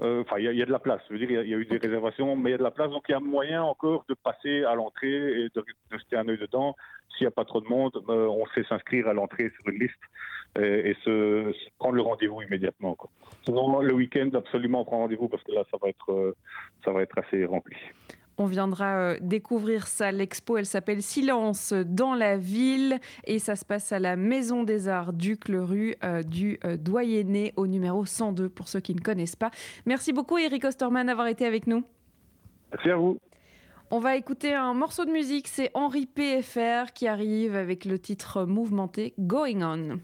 Euh, 0.00 0.22
Enfin, 0.22 0.38
il 0.38 0.44
y, 0.44 0.48
a- 0.48 0.52
il 0.52 0.58
y 0.58 0.62
a 0.62 0.66
de 0.66 0.72
la 0.72 0.78
place. 0.78 1.00
Je 1.08 1.14
veux 1.14 1.18
dire, 1.18 1.30
il 1.30 1.34
y 1.34 1.38
a- 1.38 1.42
il 1.42 1.48
y, 1.50 1.54
a 1.54 1.56
eu 1.56 1.64
des 1.64 1.78
réservations, 1.78 2.36
mais 2.36 2.50
il 2.50 2.52
y 2.52 2.54
a 2.54 2.58
de 2.58 2.62
la 2.62 2.70
place. 2.70 2.90
Donc, 2.90 3.04
il 3.08 3.12
y 3.12 3.14
a 3.14 3.20
moyen 3.20 3.62
encore 3.62 4.04
de 4.08 4.14
passer 4.14 4.64
à 4.64 4.74
l'entrée 4.74 5.08
et 5.44 5.48
de, 5.54 5.64
de 5.90 5.98
jeter 5.98 6.16
un 6.16 6.28
œil 6.28 6.38
dedans. 6.38 6.76
S'il 7.16 7.24
n'y 7.24 7.28
a 7.28 7.32
pas 7.32 7.44
trop 7.44 7.60
de 7.60 7.66
monde, 7.68 7.92
euh, 8.08 8.26
on 8.28 8.44
sait 8.54 8.64
s'inscrire 8.68 9.08
à 9.08 9.12
l'entrée 9.12 9.50
sur 9.56 9.68
une 9.72 9.80
liste 9.80 9.94
et, 10.58 10.90
et 10.90 10.94
se, 11.04 11.52
se 11.52 11.68
prendre 11.78 11.94
le 11.94 12.02
rendez-vous 12.02 12.42
immédiatement. 12.42 12.94
Quoi. 12.96 13.08
Sinon, 13.44 13.80
le 13.80 13.94
week-end, 13.94 14.28
absolument 14.34 14.84
prendre 14.84 15.02
rendez-vous 15.04 15.28
parce 15.28 15.42
que 15.42 15.52
là, 15.52 15.62
ça 15.70 15.78
va 15.82 15.88
être, 15.88 16.12
euh, 16.12 16.36
ça 16.84 16.92
va 16.92 17.02
être 17.02 17.16
assez 17.18 17.44
rempli. 17.44 17.76
On 18.40 18.46
viendra 18.46 18.96
euh, 18.96 19.18
découvrir 19.20 19.88
ça. 19.88 20.12
L'expo, 20.12 20.56
elle 20.56 20.66
s'appelle 20.66 21.02
Silence 21.02 21.72
dans 21.72 22.14
la 22.14 22.36
ville 22.36 23.00
et 23.24 23.40
ça 23.40 23.56
se 23.56 23.64
passe 23.64 23.90
à 23.90 23.98
la 23.98 24.14
Maison 24.14 24.62
des 24.62 24.86
Arts 24.86 25.12
Ducle, 25.12 25.56
rue 25.56 25.96
euh, 26.04 26.22
du 26.22 26.60
euh, 26.64 26.76
Doyenné 26.76 27.52
au 27.56 27.66
numéro 27.66 28.06
102 28.06 28.48
pour 28.48 28.68
ceux 28.68 28.78
qui 28.78 28.94
ne 28.94 29.00
connaissent 29.00 29.34
pas. 29.34 29.50
Merci 29.86 30.12
beaucoup 30.12 30.38
Eric 30.38 30.64
Osterman 30.64 31.08
d'avoir 31.08 31.26
été 31.26 31.46
avec 31.46 31.66
nous. 31.66 31.82
Merci 32.70 32.90
à 32.90 32.96
vous. 32.96 33.18
On 33.90 33.98
va 33.98 34.14
écouter 34.14 34.54
un 34.54 34.72
morceau 34.72 35.04
de 35.04 35.10
musique, 35.10 35.48
c'est 35.48 35.70
Henri 35.74 36.06
PFR 36.06 36.92
qui 36.94 37.08
arrive 37.08 37.56
avec 37.56 37.84
le 37.84 37.98
titre 37.98 38.44
mouvementé 38.44 39.14
Going 39.18 39.62
On. 39.62 40.00